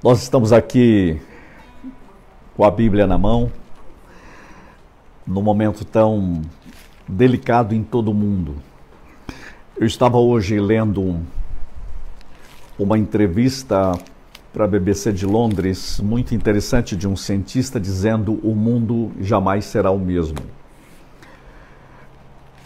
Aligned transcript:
Nós 0.00 0.22
estamos 0.22 0.52
aqui 0.52 1.20
com 2.56 2.62
a 2.62 2.70
Bíblia 2.70 3.04
na 3.04 3.18
mão, 3.18 3.50
num 5.26 5.42
momento 5.42 5.84
tão 5.84 6.40
delicado 7.08 7.74
em 7.74 7.82
todo 7.82 8.12
o 8.12 8.14
mundo. 8.14 8.54
Eu 9.76 9.88
estava 9.88 10.16
hoje 10.16 10.60
lendo 10.60 11.20
uma 12.78 12.96
entrevista 12.96 13.98
para 14.52 14.66
a 14.66 14.68
BBC 14.68 15.12
de 15.12 15.26
Londres, 15.26 16.00
muito 16.00 16.32
interessante, 16.32 16.94
de 16.94 17.08
um 17.08 17.16
cientista 17.16 17.80
dizendo 17.80 18.34
o 18.48 18.54
mundo 18.54 19.10
jamais 19.20 19.64
será 19.64 19.90
o 19.90 19.98
mesmo. 19.98 20.38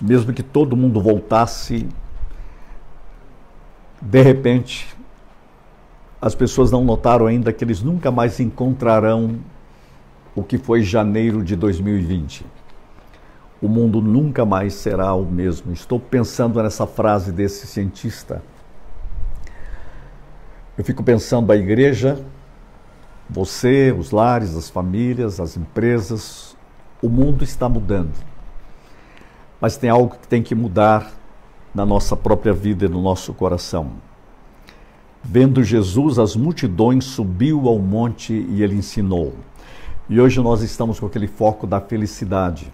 Mesmo 0.03 0.35
que 0.35 0.43
todo 0.43 0.77
mundo 0.77 1.01
voltasse, 1.01 1.89
de 4.03 4.21
repente 4.21 4.95
as 6.23 6.37
pessoas 6.37 6.71
não 6.71 6.85
notaram 6.85 7.27
ainda 7.27 7.53
que 7.53 7.65
eles 7.65 7.83
nunca 7.83 8.09
mais 8.13 8.39
encontrarão 8.39 9.41
o 10.37 10.43
que 10.45 10.57
foi 10.57 10.81
janeiro 10.81 11.43
de 11.43 11.57
2020. 11.57 12.47
O 13.61 13.67
mundo 13.67 14.01
nunca 14.01 14.47
mais 14.47 14.75
será 14.75 15.13
o 15.15 15.27
mesmo. 15.27 15.73
Estou 15.73 15.99
pensando 15.99 16.63
nessa 16.63 16.87
frase 16.87 17.33
desse 17.33 17.67
cientista. 17.67 18.41
Eu 20.79 20.85
fico 20.85 21.03
pensando 21.03 21.51
a 21.51 21.57
igreja, 21.57 22.25
você, 23.29 23.93
os 23.97 24.13
lares, 24.13 24.57
as 24.57 24.71
famílias, 24.71 25.41
as 25.41 25.57
empresas, 25.57 26.57
o 27.03 27.09
mundo 27.09 27.43
está 27.43 27.69
mudando. 27.69 28.15
Mas 29.61 29.77
tem 29.77 29.91
algo 29.91 30.17
que 30.17 30.29
tem 30.29 30.41
que 30.43 30.55
mudar 30.55 31.11
na 31.75 31.85
nossa 31.85 32.17
própria 32.17 32.53
vida 32.53 32.85
e 32.85 32.89
no 32.89 33.03
nosso 33.03 33.35
coração. 33.35 34.12
Vendo 35.25 35.63
Jesus, 35.63 36.19
as 36.19 36.35
multidões 36.35 37.05
subiu 37.05 37.69
ao 37.69 37.79
monte 37.79 38.33
e 38.33 38.63
ele 38.63 38.75
ensinou. 38.75 39.35
E 40.09 40.21
hoje 40.21 40.41
nós 40.41 40.63
estamos 40.63 40.99
com 40.99 41.07
aquele 41.07 41.29
foco 41.29 41.65
da 41.65 41.81
felicidade. 41.81 42.73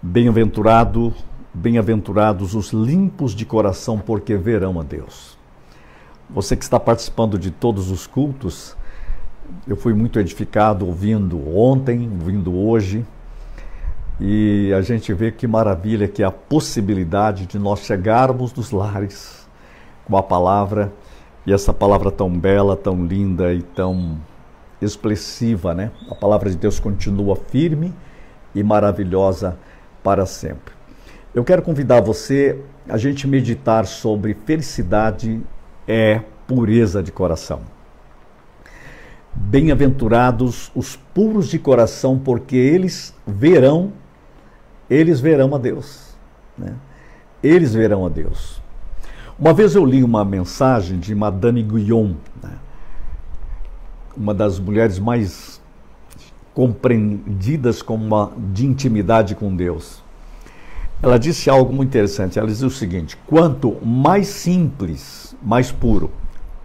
Bem-aventurado, 0.00 1.12
bem-aventurados 1.52 2.54
os 2.54 2.72
limpos 2.72 3.34
de 3.34 3.44
coração, 3.44 3.98
porque 3.98 4.34
verão 4.34 4.80
a 4.80 4.82
Deus. 4.82 5.36
Você 6.30 6.56
que 6.56 6.64
está 6.64 6.80
participando 6.80 7.38
de 7.38 7.50
todos 7.50 7.90
os 7.90 8.06
cultos, 8.06 8.74
eu 9.68 9.76
fui 9.76 9.92
muito 9.92 10.18
edificado 10.18 10.86
ouvindo 10.86 11.38
ontem, 11.54 12.08
ouvindo 12.10 12.56
hoje, 12.56 13.04
e 14.18 14.72
a 14.72 14.80
gente 14.80 15.12
vê 15.12 15.30
que 15.30 15.46
maravilha 15.46 16.08
que 16.08 16.22
é 16.22 16.26
a 16.26 16.30
possibilidade 16.30 17.44
de 17.44 17.58
nós 17.58 17.80
chegarmos 17.80 18.54
nos 18.54 18.70
lares 18.70 19.46
com 20.04 20.16
a 20.16 20.22
palavra 20.22 20.92
e 21.46 21.52
essa 21.52 21.72
palavra 21.72 22.10
tão 22.10 22.30
bela, 22.30 22.76
tão 22.76 23.04
linda 23.04 23.52
e 23.52 23.62
tão 23.62 24.18
expressiva, 24.80 25.74
né? 25.74 25.90
A 26.10 26.14
palavra 26.14 26.50
de 26.50 26.56
Deus 26.56 26.80
continua 26.80 27.36
firme 27.36 27.92
e 28.54 28.62
maravilhosa 28.62 29.56
para 30.02 30.26
sempre. 30.26 30.74
Eu 31.34 31.44
quero 31.44 31.62
convidar 31.62 32.00
você 32.00 32.60
a 32.88 32.96
gente 32.96 33.26
meditar 33.26 33.86
sobre 33.86 34.34
felicidade 34.34 35.40
é 35.86 36.20
pureza 36.46 37.02
de 37.02 37.10
coração. 37.10 37.60
Bem-aventurados 39.34 40.70
os 40.74 40.96
puros 40.96 41.48
de 41.48 41.58
coração, 41.58 42.18
porque 42.18 42.56
eles 42.56 43.14
verão, 43.26 43.92
eles 44.88 45.20
verão 45.20 45.54
a 45.54 45.58
Deus. 45.58 46.16
Né? 46.56 46.74
Eles 47.42 47.74
verão 47.74 48.06
a 48.06 48.08
Deus. 48.08 48.62
Uma 49.36 49.52
vez 49.52 49.74
eu 49.74 49.84
li 49.84 50.04
uma 50.04 50.24
mensagem 50.24 50.96
de 50.96 51.12
Madame 51.12 51.60
Guyon, 51.60 52.14
né? 52.40 52.52
uma 54.16 54.32
das 54.32 54.60
mulheres 54.60 55.00
mais 55.00 55.60
compreendidas 56.54 57.82
como 57.82 58.04
uma, 58.04 58.32
de 58.52 58.64
intimidade 58.64 59.34
com 59.34 59.54
Deus. 59.56 60.04
Ela 61.02 61.18
disse 61.18 61.50
algo 61.50 61.72
muito 61.72 61.88
interessante. 61.88 62.38
Ela 62.38 62.46
dizia 62.46 62.68
o 62.68 62.70
seguinte: 62.70 63.18
quanto 63.26 63.76
mais 63.84 64.28
simples, 64.28 65.36
mais 65.42 65.72
puro. 65.72 66.12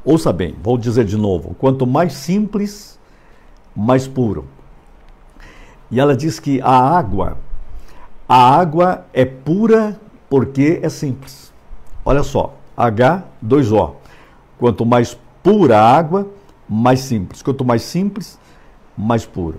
Ouça 0.06 0.32
bem, 0.32 0.56
vou 0.62 0.78
dizer 0.78 1.06
de 1.06 1.18
novo: 1.18 1.56
quanto 1.56 1.88
mais 1.88 2.14
simples, 2.14 3.00
mais 3.76 4.08
puro. 4.08 4.46
E 5.90 6.00
ela 6.00 6.16
diz 6.16 6.40
que 6.40 6.62
a 6.62 6.70
água, 6.70 7.36
a 8.28 8.60
água 8.60 9.06
é 9.12 9.26
pura 9.26 10.00
porque 10.30 10.80
é 10.84 10.90
simples. 10.90 11.52
Olha 12.06 12.22
só, 12.22 12.59
H2O. 12.80 13.96
Quanto 14.58 14.86
mais 14.86 15.18
pura 15.44 15.80
a 15.80 15.98
água, 15.98 16.28
mais 16.68 17.02
simples. 17.02 17.42
Quanto 17.42 17.66
mais 17.66 17.82
simples, 17.82 18.40
mais 18.98 19.26
puro. 19.26 19.58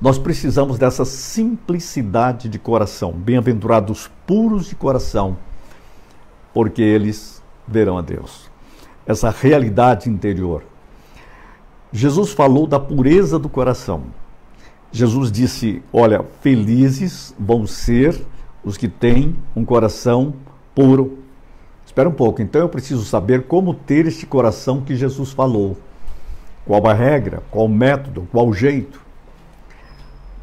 Nós 0.00 0.18
precisamos 0.18 0.78
dessa 0.78 1.04
simplicidade 1.04 2.48
de 2.48 2.58
coração. 2.58 3.12
Bem-aventurados 3.12 4.10
puros 4.26 4.66
de 4.66 4.74
coração, 4.74 5.38
porque 6.52 6.82
eles 6.82 7.42
verão 7.66 7.96
a 7.96 8.02
Deus. 8.02 8.50
Essa 9.06 9.30
realidade 9.30 10.10
interior. 10.10 10.62
Jesus 11.92 12.32
falou 12.32 12.66
da 12.66 12.78
pureza 12.78 13.38
do 13.38 13.48
coração. 13.48 14.02
Jesus 14.92 15.32
disse: 15.32 15.82
Olha, 15.92 16.24
felizes 16.40 17.34
vão 17.38 17.66
ser 17.66 18.20
os 18.62 18.76
que 18.76 18.88
têm 18.88 19.36
um 19.54 19.64
coração 19.64 20.34
puro. 20.74 21.18
Espera 21.96 22.10
um 22.10 22.12
pouco, 22.12 22.42
então 22.42 22.60
eu 22.60 22.68
preciso 22.68 23.06
saber 23.06 23.44
como 23.44 23.72
ter 23.72 24.04
este 24.04 24.26
coração 24.26 24.82
que 24.82 24.94
Jesus 24.94 25.32
falou. 25.32 25.78
Qual 26.66 26.86
a 26.86 26.92
regra, 26.92 27.42
qual 27.50 27.64
o 27.64 27.70
método, 27.70 28.28
qual 28.30 28.46
o 28.46 28.52
jeito. 28.52 29.00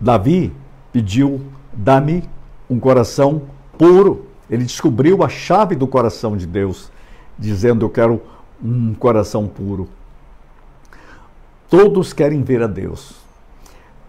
Davi 0.01 0.51
pediu: 0.91 1.41
dá-me 1.71 2.27
um 2.67 2.79
coração 2.79 3.43
puro. 3.77 4.25
Ele 4.49 4.63
descobriu 4.63 5.23
a 5.23 5.29
chave 5.29 5.75
do 5.75 5.85
coração 5.85 6.35
de 6.35 6.47
Deus, 6.47 6.91
dizendo: 7.37 7.85
Eu 7.85 7.89
quero 7.91 8.19
um 8.59 8.95
coração 8.95 9.47
puro. 9.47 9.87
Todos 11.69 12.13
querem 12.13 12.41
ver 12.41 12.63
a 12.63 12.67
Deus, 12.67 13.13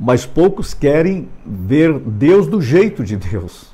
mas 0.01 0.25
poucos 0.25 0.73
querem 0.73 1.29
ver 1.45 1.99
Deus 1.99 2.47
do 2.47 2.63
jeito 2.63 3.05
de 3.05 3.19
Deus. 3.19 3.74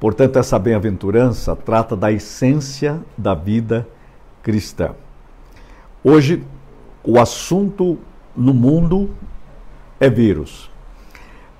Portanto, 0.00 0.38
essa 0.38 0.58
bem-aventurança 0.58 1.54
trata 1.54 1.94
da 1.94 2.10
essência 2.10 2.98
da 3.18 3.34
vida 3.34 3.86
cristã. 4.42 4.94
Hoje, 6.02 6.42
o 7.04 7.20
assunto 7.20 7.98
no 8.34 8.54
mundo 8.54 9.10
é 10.00 10.08
vírus. 10.08 10.70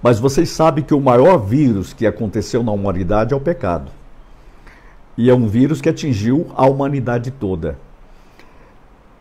Mas 0.03 0.19
vocês 0.19 0.49
sabem 0.49 0.83
que 0.83 0.95
o 0.95 1.01
maior 1.01 1.37
vírus 1.37 1.93
que 1.93 2.07
aconteceu 2.07 2.63
na 2.63 2.73
humanidade 2.73 3.35
é 3.35 3.37
o 3.37 3.41
pecado. 3.41 3.93
E 5.19 5.29
é 5.29 5.35
um 5.35 5.47
vírus 5.47 5.83
que 5.83 5.91
atingiu 5.91 6.51
a 6.57 6.67
humanidade 6.67 7.31
toda. 7.31 7.79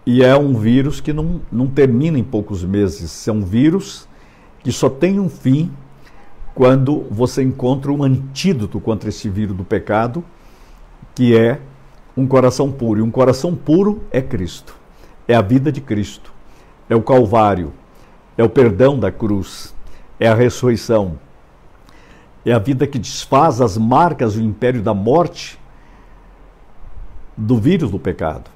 E 0.06 0.24
é 0.24 0.38
um 0.38 0.54
vírus 0.54 1.02
que 1.02 1.12
não, 1.12 1.42
não 1.52 1.68
termina 1.68 2.18
em 2.18 2.24
poucos 2.24 2.64
meses. 2.64 3.28
É 3.28 3.32
um 3.34 3.44
vírus 3.44 4.08
que 4.64 4.72
só 4.72 4.90
tem 4.90 5.20
um 5.20 5.28
fim 5.28 5.70
quando 6.54 7.06
você 7.10 7.42
encontra 7.42 7.92
um 7.92 8.04
antídoto 8.04 8.80
contra 8.80 9.10
esse 9.10 9.30
vírus 9.30 9.56
do 9.56 9.64
pecado, 9.64 10.24
que 11.16 11.36
é 11.36 11.60
um 12.16 12.28
coração 12.28 12.72
puro. 12.72 13.00
E 13.00 13.04
um 13.04 13.12
coração 13.12 13.56
puro 13.56 14.04
é 14.12 14.22
Cristo, 14.22 14.76
é 15.28 15.36
a 15.36 15.42
vida 15.42 15.72
de 15.72 15.82
Cristo, 15.82 16.34
é 16.90 16.96
o 16.96 17.02
Calvário, 17.02 17.74
é 18.38 18.44
o 18.44 18.50
perdão 18.50 19.00
da 19.00 19.12
cruz, 19.12 19.74
é 20.20 20.28
a 20.28 20.36
ressurreição, 20.36 21.20
é 22.46 22.52
a 22.52 22.60
vida 22.60 22.88
que 22.88 23.00
desfaz 23.00 23.62
as 23.62 23.78
marcas 23.78 24.36
do 24.36 24.42
império 24.42 24.82
da 24.82 24.94
morte 24.94 25.60
do 27.38 27.58
vírus 27.58 27.92
do 27.92 28.00
pecado. 28.00 28.50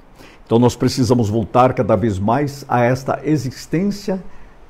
Então 0.46 0.59
nós 0.59 0.76
precisamos 0.76 1.30
voltar 1.30 1.74
cada 1.74 1.96
vez 1.96 2.20
mais 2.20 2.66
a 2.68 2.82
esta 2.82 3.22
existência 3.23 4.22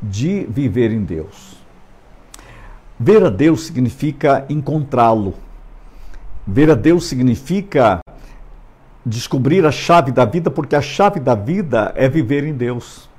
de 0.01 0.45
viver 0.49 0.91
em 0.91 1.03
Deus. 1.03 1.62
Ver 2.99 3.23
a 3.23 3.29
Deus 3.29 3.65
significa 3.65 4.45
encontrá-lo. 4.49 5.33
Ver 6.45 6.69
a 6.69 6.75
Deus 6.75 7.05
significa 7.05 7.99
descobrir 9.05 9.65
a 9.65 9.71
chave 9.71 10.11
da 10.11 10.25
vida, 10.25 10.51
porque 10.51 10.75
a 10.75 10.81
chave 10.81 11.19
da 11.19 11.35
vida 11.35 11.93
é 11.95 12.07
viver 12.07 12.43
em 12.43 12.53
Deus. 12.53 13.09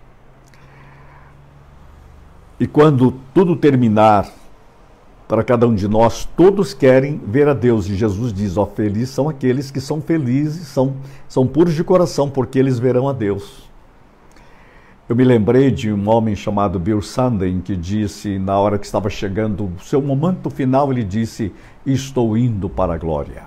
E 2.58 2.66
quando 2.66 3.14
tudo 3.34 3.56
terminar, 3.56 4.30
para 5.26 5.42
cada 5.42 5.66
um 5.66 5.74
de 5.74 5.88
nós, 5.88 6.28
todos 6.36 6.74
querem 6.74 7.20
ver 7.26 7.48
a 7.48 7.54
Deus. 7.54 7.88
E 7.88 7.94
Jesus 7.94 8.32
diz: 8.32 8.56
Ó, 8.56 8.66
felizes 8.66 9.10
são 9.10 9.28
aqueles 9.28 9.70
que 9.70 9.80
são 9.80 10.00
felizes, 10.00 10.68
são, 10.68 10.94
são 11.28 11.46
puros 11.46 11.74
de 11.74 11.82
coração, 11.82 12.28
porque 12.30 12.58
eles 12.58 12.78
verão 12.78 13.08
a 13.08 13.12
Deus. 13.12 13.63
Eu 15.06 15.14
me 15.14 15.22
lembrei 15.22 15.70
de 15.70 15.92
um 15.92 16.08
homem 16.08 16.34
chamado 16.34 16.80
Bill 16.80 17.02
Sanden 17.02 17.60
que 17.60 17.76
disse, 17.76 18.38
na 18.38 18.58
hora 18.58 18.78
que 18.78 18.86
estava 18.86 19.10
chegando 19.10 19.66
o 19.66 19.82
seu 19.82 20.00
momento 20.00 20.48
final, 20.48 20.90
ele 20.90 21.04
disse: 21.04 21.52
Estou 21.84 22.38
indo 22.38 22.70
para 22.70 22.94
a 22.94 22.96
glória. 22.96 23.42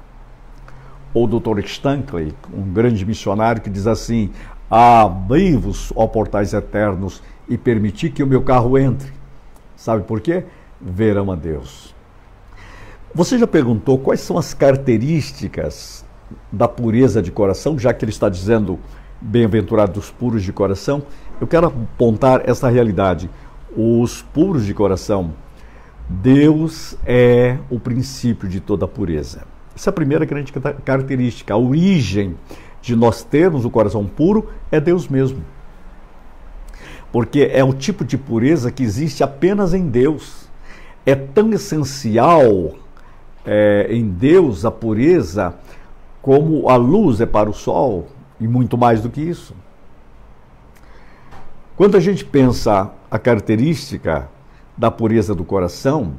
Ou 1.16 1.24
o 1.24 1.40
Dr. 1.40 1.58
Stankley, 1.66 2.32
um 2.54 2.72
grande 2.72 3.04
missionário, 3.04 3.60
que 3.60 3.72
diz 3.72 3.88
assim: 3.88 4.30
Abri-vos, 4.70 5.92
ó 5.96 6.06
portais 6.06 6.54
eternos, 6.54 7.24
e 7.50 7.58
permiti 7.58 8.12
que 8.12 8.22
o 8.22 8.28
meu 8.28 8.44
carro 8.44 8.78
entre. 8.78 9.12
Sabe 9.76 10.04
por 10.04 10.22
quê? 10.22 10.46
Verão 10.80 11.32
a 11.32 11.36
Deus. 11.36 11.96
Você 13.16 13.36
já 13.36 13.48
perguntou 13.48 13.98
quais 13.98 14.20
são 14.22 14.38
as 14.38 14.54
características 14.54 16.06
da 16.52 16.68
pureza 16.68 17.20
de 17.20 17.32
coração, 17.32 17.80
já 17.80 17.92
que 17.96 18.06
ele 18.06 18.12
está 18.12 18.30
dizendo 18.30 18.78
bem-aventurados 19.20 20.12
puros 20.12 20.44
de 20.44 20.54
coração? 20.54 21.02
Eu 21.40 21.46
quero 21.46 21.68
apontar 21.68 22.50
essa 22.50 22.68
realidade. 22.70 23.30
Os 23.76 24.22
puros 24.22 24.66
de 24.66 24.74
coração, 24.74 25.34
Deus 26.10 26.98
é 27.06 27.58
o 27.70 27.80
princípio 27.80 28.50
de 28.50 28.60
toda 28.60 28.88
pureza. 28.88 29.44
Essa 29.76 29.90
é 29.90 29.92
a 29.92 29.94
primeira 29.94 30.26
grande 30.26 30.52
característica. 30.84 31.54
A 31.54 31.58
origem 31.58 32.36
de 32.82 32.96
nós 32.96 33.24
termos 33.24 33.66
o 33.66 33.70
coração 33.70 34.06
puro 34.06 34.50
é 34.72 34.80
Deus 34.80 35.08
mesmo. 35.08 35.44
Porque 37.12 37.50
é 37.54 37.64
o 37.64 37.74
tipo 37.74 38.04
de 38.04 38.18
pureza 38.18 38.72
que 38.72 38.82
existe 38.82 39.24
apenas 39.24 39.74
em 39.74 39.88
Deus. 39.88 40.50
É 41.06 41.14
tão 41.14 41.54
essencial 41.54 42.74
é, 43.46 43.88
em 43.92 44.10
Deus 44.10 44.66
a 44.66 44.72
pureza 44.72 45.54
como 46.22 46.68
a 46.68 46.76
luz 46.76 47.22
é 47.22 47.26
para 47.26 47.50
o 47.50 47.54
sol, 47.54 48.08
e 48.38 48.48
muito 48.48 48.78
mais 48.78 49.02
do 49.02 49.10
que 49.10 49.22
isso. 49.22 49.56
Quando 51.78 51.96
a 51.96 52.00
gente 52.00 52.26
pensa 52.26 52.90
a 53.10 53.20
característica 53.20 54.28
da 54.76 54.90
pureza 54.90 55.36
do 55.36 55.44
coração, 55.44 56.14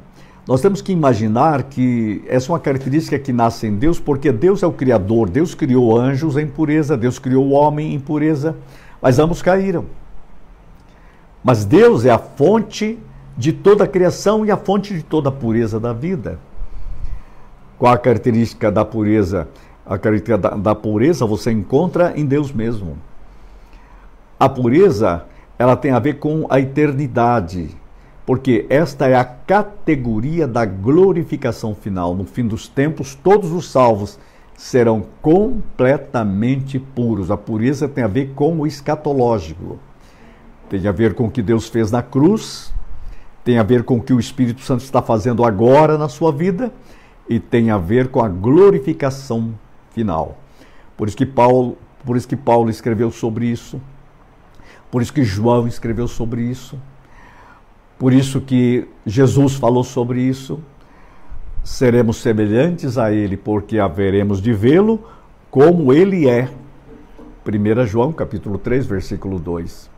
nós 0.47 0.61
temos 0.61 0.81
que 0.81 0.93
imaginar 0.93 1.63
que 1.63 2.23
essa 2.29 2.49
é 2.49 2.51
uma 2.53 2.61
característica 2.61 3.19
que 3.19 3.33
nasce 3.33 3.67
em 3.67 3.75
Deus, 3.75 3.99
porque 3.99 4.31
Deus 4.31 4.63
é 4.63 4.67
o 4.67 4.71
Criador, 4.71 5.29
Deus 5.29 5.53
criou 5.53 5.99
anjos 5.99 6.37
em 6.37 6.47
pureza, 6.47 6.95
Deus 6.95 7.19
criou 7.19 7.45
o 7.45 7.51
homem 7.51 7.93
em 7.93 7.99
pureza, 7.99 8.55
mas 9.01 9.19
ambos 9.19 9.41
caíram. 9.41 9.85
Mas 11.43 11.65
Deus 11.65 12.05
é 12.05 12.09
a 12.09 12.17
fonte 12.17 12.97
de 13.35 13.51
toda 13.51 13.83
a 13.83 13.87
criação 13.87 14.45
e 14.45 14.51
a 14.51 14.55
fonte 14.55 14.93
de 14.93 15.03
toda 15.03 15.27
a 15.27 15.31
pureza 15.31 15.77
da 15.77 15.91
vida. 15.91 16.39
Qual 17.77 17.93
a 17.93 17.97
característica 17.97 18.71
da 18.71 18.85
pureza? 18.85 19.49
A 19.85 19.97
característica 19.97 20.37
da, 20.37 20.49
da 20.51 20.73
pureza 20.73 21.25
você 21.25 21.51
encontra 21.51 22.13
em 22.15 22.25
Deus 22.25 22.49
mesmo. 22.49 22.97
A 24.39 24.47
pureza, 24.47 25.25
ela 25.59 25.75
tem 25.75 25.91
a 25.91 25.99
ver 25.99 26.17
com 26.17 26.47
a 26.49 26.59
eternidade 26.59 27.77
porque 28.29 28.67
esta 28.69 29.07
é 29.07 29.15
a 29.15 29.25
categoria 29.25 30.47
da 30.47 30.63
glorificação 30.63 31.73
final. 31.73 32.13
No 32.13 32.25
fim 32.25 32.47
dos 32.47 32.67
tempos, 32.67 33.15
todos 33.15 33.51
os 33.51 33.71
salvos 33.71 34.19
serão 34.55 35.03
completamente 35.19 36.77
puros. 36.77 37.31
A 37.31 37.37
pureza 37.37 37.87
tem 37.87 38.03
a 38.03 38.07
ver 38.07 38.33
com 38.35 38.59
o 38.59 38.67
escatológico. 38.67 39.79
Tem 40.69 40.85
a 40.85 40.91
ver 40.91 41.15
com 41.15 41.25
o 41.25 41.31
que 41.31 41.41
Deus 41.41 41.69
fez 41.69 41.89
na 41.89 42.03
cruz, 42.03 42.71
tem 43.43 43.57
a 43.57 43.63
ver 43.63 43.81
com 43.81 43.97
o 43.97 44.01
que 44.03 44.13
o 44.13 44.19
Espírito 44.19 44.61
Santo 44.61 44.83
está 44.83 45.01
fazendo 45.01 45.43
agora 45.43 45.97
na 45.97 46.07
sua 46.07 46.31
vida 46.31 46.71
e 47.27 47.39
tem 47.39 47.71
a 47.71 47.79
ver 47.79 48.09
com 48.09 48.23
a 48.23 48.29
glorificação 48.29 49.55
final. 49.89 50.37
Por 50.95 51.07
isso 51.07 51.17
que 51.17 51.25
Paulo, 51.25 51.79
por 52.05 52.15
isso 52.15 52.27
que 52.27 52.35
Paulo 52.35 52.69
escreveu 52.69 53.09
sobre 53.09 53.47
isso. 53.47 53.81
Por 54.91 55.01
isso 55.01 55.13
que 55.13 55.23
João 55.23 55.67
escreveu 55.67 56.07
sobre 56.07 56.41
isso. 56.41 56.79
Por 57.97 58.13
isso 58.13 58.41
que 58.41 58.87
Jesus 59.05 59.55
falou 59.55 59.83
sobre 59.83 60.21
isso. 60.21 60.59
Seremos 61.63 62.17
semelhantes 62.17 62.97
a 62.97 63.11
ele, 63.11 63.35
porque 63.35 63.77
haveremos 63.77 64.41
de 64.41 64.53
vê-lo 64.53 65.03
como 65.51 65.93
ele 65.93 66.27
é. 66.27 66.49
1 67.45 67.85
João 67.85 68.11
capítulo 68.11 68.57
3, 68.57 68.85
versículo 68.85 69.37
2. 69.37 69.89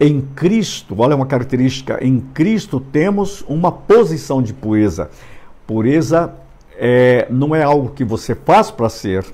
Em 0.00 0.20
Cristo, 0.20 0.96
olha 0.98 1.14
uma 1.14 1.26
característica, 1.26 2.04
em 2.04 2.18
Cristo 2.18 2.80
temos 2.80 3.44
uma 3.46 3.70
posição 3.70 4.42
de 4.42 4.52
pureza. 4.52 5.10
Pureza 5.66 6.34
é, 6.76 7.26
não 7.30 7.54
é 7.54 7.62
algo 7.62 7.90
que 7.90 8.04
você 8.04 8.34
faz 8.34 8.70
para 8.70 8.88
ser, 8.88 9.24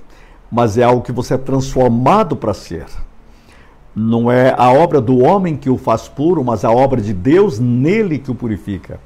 mas 0.50 0.76
é 0.76 0.82
algo 0.82 1.02
que 1.02 1.12
você 1.12 1.34
é 1.34 1.38
transformado 1.38 2.36
para 2.36 2.52
ser. 2.52 2.86
Não 3.98 4.30
é 4.30 4.54
a 4.56 4.70
obra 4.70 5.00
do 5.00 5.18
homem 5.18 5.56
que 5.56 5.68
o 5.68 5.76
faz 5.76 6.06
puro, 6.06 6.44
mas 6.44 6.64
a 6.64 6.70
obra 6.70 7.00
de 7.00 7.12
Deus 7.12 7.58
nele 7.58 8.16
que 8.16 8.30
o 8.30 8.34
purifica. 8.34 9.00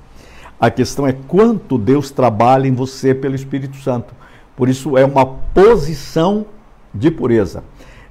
A 0.60 0.70
questão 0.70 1.06
é 1.06 1.14
quanto 1.14 1.78
Deus 1.78 2.10
trabalha 2.10 2.68
em 2.68 2.74
você 2.74 3.14
pelo 3.14 3.34
Espírito 3.34 3.78
Santo. 3.78 4.14
Por 4.54 4.68
isso 4.68 4.98
é 4.98 5.04
uma 5.06 5.24
posição 5.24 6.44
de 6.92 7.10
pureza. 7.10 7.64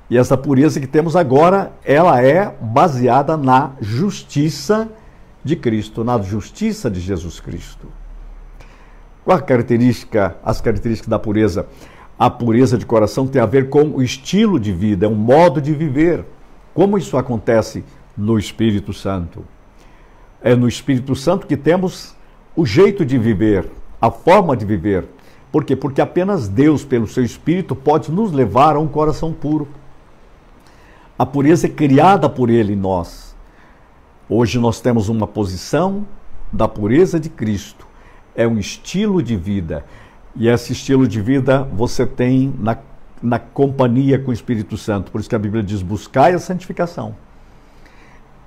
E 0.10 0.18
essa 0.18 0.36
pureza 0.36 0.80
que 0.80 0.88
temos 0.88 1.16
agora, 1.16 1.72
ela 1.86 2.20
é 2.20 2.52
baseada 2.60 3.38
na 3.38 3.74
justiça 3.80 4.90
de 5.44 5.56
Cristo, 5.56 6.04
na 6.04 6.20
justiça 6.20 6.90
de 6.90 7.00
Jesus 7.00 7.40
Cristo. 7.40 7.88
Qual 9.24 9.38
a 9.38 9.42
característica, 9.42 10.36
as 10.44 10.60
características 10.60 11.10
da 11.10 11.20
pureza? 11.20 11.68
A 12.18 12.28
pureza 12.28 12.76
de 12.76 12.88
coração 12.88 13.28
tem 13.28 13.40
a 13.40 13.46
ver 13.46 13.70
com 13.70 13.84
o 13.84 14.02
estilo 14.02 14.60
de 14.60 14.74
vida, 14.74 15.06
é 15.06 15.10
um 15.10 15.14
modo 15.14 15.62
de 15.62 15.74
viver. 15.76 16.26
Como 16.74 16.98
isso 16.98 17.18
acontece 17.18 17.84
no 18.18 18.40
Espírito 18.40 18.94
Santo? 18.94 19.44
É 20.42 20.56
no 20.56 20.68
Espírito 20.68 21.16
Santo 21.16 21.46
que 21.46 21.58
temos 21.58 22.16
o 22.56 22.66
jeito 22.66 23.06
de 23.06 23.18
viver, 23.18 23.70
a 24.00 24.10
forma 24.10 24.56
de 24.56 24.66
viver. 24.66 25.06
Por 25.52 25.66
quê? 25.66 25.76
Porque 25.76 26.02
apenas 26.02 26.48
Deus, 26.48 26.86
pelo 26.86 27.08
seu 27.08 27.24
Espírito, 27.24 27.76
pode 27.76 28.12
nos 28.12 28.32
levar 28.32 28.76
a 28.76 28.80
um 28.80 28.88
coração 28.88 29.34
puro. 29.34 29.68
A 31.20 31.26
pureza 31.26 31.68
é 31.68 31.70
criada 31.70 32.30
por 32.30 32.50
Ele 32.50 32.74
em 32.74 32.78
nós. 32.78 33.36
Hoje 34.30 34.58
nós 34.58 34.80
temos 34.80 35.10
uma 35.10 35.28
posição 35.28 36.08
da 36.52 36.68
pureza 36.68 37.20
de 37.20 37.30
Cristo. 37.30 37.86
É 38.34 38.48
um 38.48 38.58
estilo 38.58 39.22
de 39.22 39.36
vida. 39.36 39.86
E 40.36 40.48
esse 40.48 40.72
estilo 40.72 41.06
de 41.06 41.22
vida 41.22 41.64
você 41.74 42.06
tem 42.06 42.54
na 42.58 42.78
na 43.22 43.40
companhia 43.40 44.18
com 44.18 44.32
o 44.32 44.34
Espírito 44.34 44.78
Santo. 44.78 45.12
Por 45.12 45.20
isso 45.20 45.30
que 45.30 45.36
a 45.36 45.40
Bíblia 45.40 45.64
diz: 45.64 45.82
buscai 45.82 46.34
a 46.34 46.40
santificação. 46.40 47.16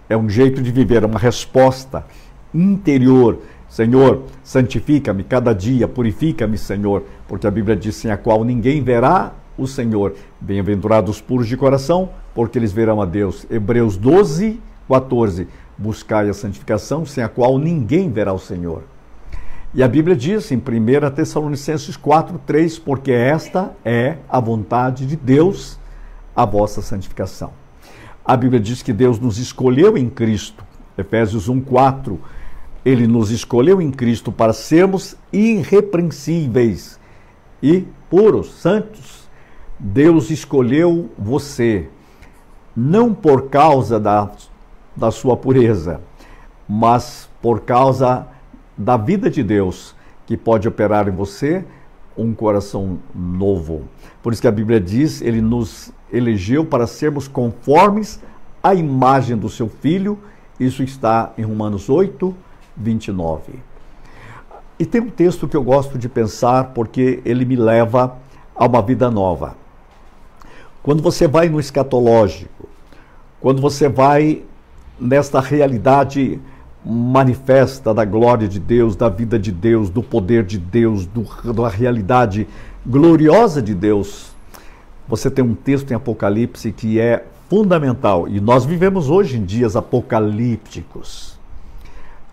É 0.09 0.17
um 0.17 0.29
jeito 0.29 0.61
de 0.61 0.71
viver, 0.71 1.03
é 1.03 1.07
uma 1.07 1.19
resposta 1.19 2.05
interior. 2.53 3.39
Senhor, 3.69 4.25
santifica-me 4.43 5.25
cada 5.25 5.53
dia, 5.53 5.89
purifica-me, 5.89 6.57
Senhor, 6.57 7.05
porque 7.27 7.47
a 7.47 7.51
Bíblia 7.51 7.77
diz: 7.77 7.97
sem 7.97 8.11
a 8.11 8.17
qual 8.17 8.45
ninguém 8.45 8.83
verá 8.83 9.33
o 9.57 9.67
Senhor. 9.67 10.15
Bem-aventurados 10.41 11.21
puros 11.21 11.47
de 11.47 11.57
coração, 11.57 12.11
porque 12.35 12.59
eles 12.59 12.73
verão 12.73 13.01
a 13.01 13.05
Deus. 13.05 13.47
Hebreus 13.51 13.97
12, 13.97 14.61
14. 14.89 15.49
Buscai 15.77 16.29
a 16.29 16.35
santificação, 16.35 17.05
sem 17.05 17.25
a 17.25 17.29
qual 17.29 17.59
ninguém 17.59 18.11
verá 18.11 18.33
o 18.33 18.39
Senhor. 18.39 18.85
E 19.77 19.83
a 19.83 19.89
Bíblia 19.89 20.15
diz 20.15 20.53
em 20.53 20.57
1 20.57 21.11
Tessalonicenses 21.17 21.97
4, 21.97 22.41
3, 22.47 22.79
porque 22.79 23.11
esta 23.11 23.75
é 23.85 24.19
a 24.29 24.39
vontade 24.39 25.05
de 25.05 25.17
Deus, 25.17 25.81
a 26.35 26.45
vossa 26.45 26.81
santificação. 26.81 27.53
A 28.25 28.37
Bíblia 28.37 28.61
diz 28.61 28.83
que 28.83 28.93
Deus 28.93 29.19
nos 29.19 29.37
escolheu 29.37 29.99
em 29.99 30.09
Cristo. 30.09 30.65
Efésios 30.97 31.49
1, 31.49 31.61
4. 31.63 32.21
Ele 32.85 33.09
nos 33.09 33.33
escolheu 33.33 33.83
em 33.83 33.91
Cristo 33.91 34.31
para 34.31 34.53
sermos 34.53 35.17
irrepreensíveis 35.33 37.01
e 37.61 37.85
puros, 38.09 38.53
santos. 38.53 39.29
Deus 39.77 40.31
escolheu 40.31 41.11
você, 41.19 41.89
não 42.77 43.13
por 43.13 43.49
causa 43.49 43.99
da, 43.99 44.31
da 44.95 45.11
sua 45.11 45.37
pureza, 45.37 46.01
mas 46.69 47.29
por 47.43 47.63
causa 47.63 48.07
da 48.07 48.34
vida 48.97 49.31
de 49.31 49.43
Deus 49.43 49.95
que 50.27 50.37
pode 50.37 50.67
operar 50.67 51.09
em 51.09 51.13
você 51.13 51.65
um 52.17 52.33
coração 52.33 52.99
novo. 53.15 53.83
Por 54.23 54.33
isso 54.33 54.43
que 54.43 54.49
a 54.49 54.53
Bíblia 54.53 54.81
diz, 54.81 55.21
ele 55.21 55.41
nos 55.41 55.93
elegeu 56.13 56.65
para 56.65 56.87
sermos 56.87 57.27
conformes 57.27 58.21
à 58.63 58.75
imagem 58.75 59.37
do 59.37 59.49
seu 59.49 59.69
filho. 59.69 60.19
Isso 60.59 60.83
está 60.83 61.33
em 61.37 61.43
Romanos 61.43 61.89
8, 61.89 62.35
29. 62.77 63.55
E 64.79 64.87
tem 64.87 65.01
um 65.01 65.11
texto 65.11 65.47
que 65.49 65.57
eu 65.57 65.63
gosto 65.63 65.99
de 65.99 66.09
pensar 66.09 66.73
porque 66.75 67.21
ele 67.25 67.45
me 67.45 67.57
leva 67.57 68.17
a 68.55 68.67
uma 68.67 68.83
vida 68.83 69.11
nova. 69.11 69.57
Quando 70.83 71.03
você 71.03 71.27
vai 71.27 71.49
no 71.49 71.59
escatológico, 71.59 72.69
quando 73.41 73.61
você 73.61 73.89
vai 73.89 74.43
nesta 74.99 75.41
realidade 75.41 76.41
manifesta 76.85 77.95
da 77.95 78.05
glória 78.05 78.47
de 78.47 78.61
Deus, 78.61 78.95
da 78.95 79.09
vida 79.09 79.39
de 79.39 79.51
Deus, 79.51 79.89
do 79.89 80.03
poder 80.03 80.45
de 80.45 80.59
Deus, 80.59 81.07
do, 81.07 81.23
da 81.53 81.69
realidade 81.69 82.47
gloriosa 82.87 83.63
de 83.63 83.75
Deus. 83.75 84.33
Você 85.09 85.31
tem 85.31 85.45
um 85.45 85.55
texto 85.55 85.91
em 85.91 85.95
Apocalipse 85.95 86.73
que 86.73 87.01
é 87.01 87.25
fundamental 87.49 88.29
e 88.29 88.41
nós 88.41 88.65
vivemos 88.65 89.09
hoje 89.09 89.39
em 89.39 89.45
dias 89.45 89.77
apocalípticos. 89.77 91.39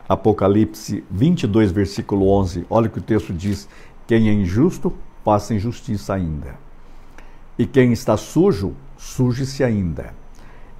Apocalipse 0.07 1.03
22, 1.09 1.71
versículo 1.71 2.29
11. 2.29 2.65
Olha 2.69 2.87
o 2.87 2.89
que 2.89 2.99
o 2.99 3.01
texto 3.03 3.31
diz: 3.31 3.69
Quem 4.05 4.27
é 4.27 4.33
injusto, 4.33 4.93
faça 5.23 5.53
injustiça 5.53 6.13
ainda. 6.13 6.55
E 7.57 7.65
quem 7.65 7.93
está 7.93 8.17
sujo, 8.17 8.73
suje-se 8.97 9.63
ainda. 9.63 10.13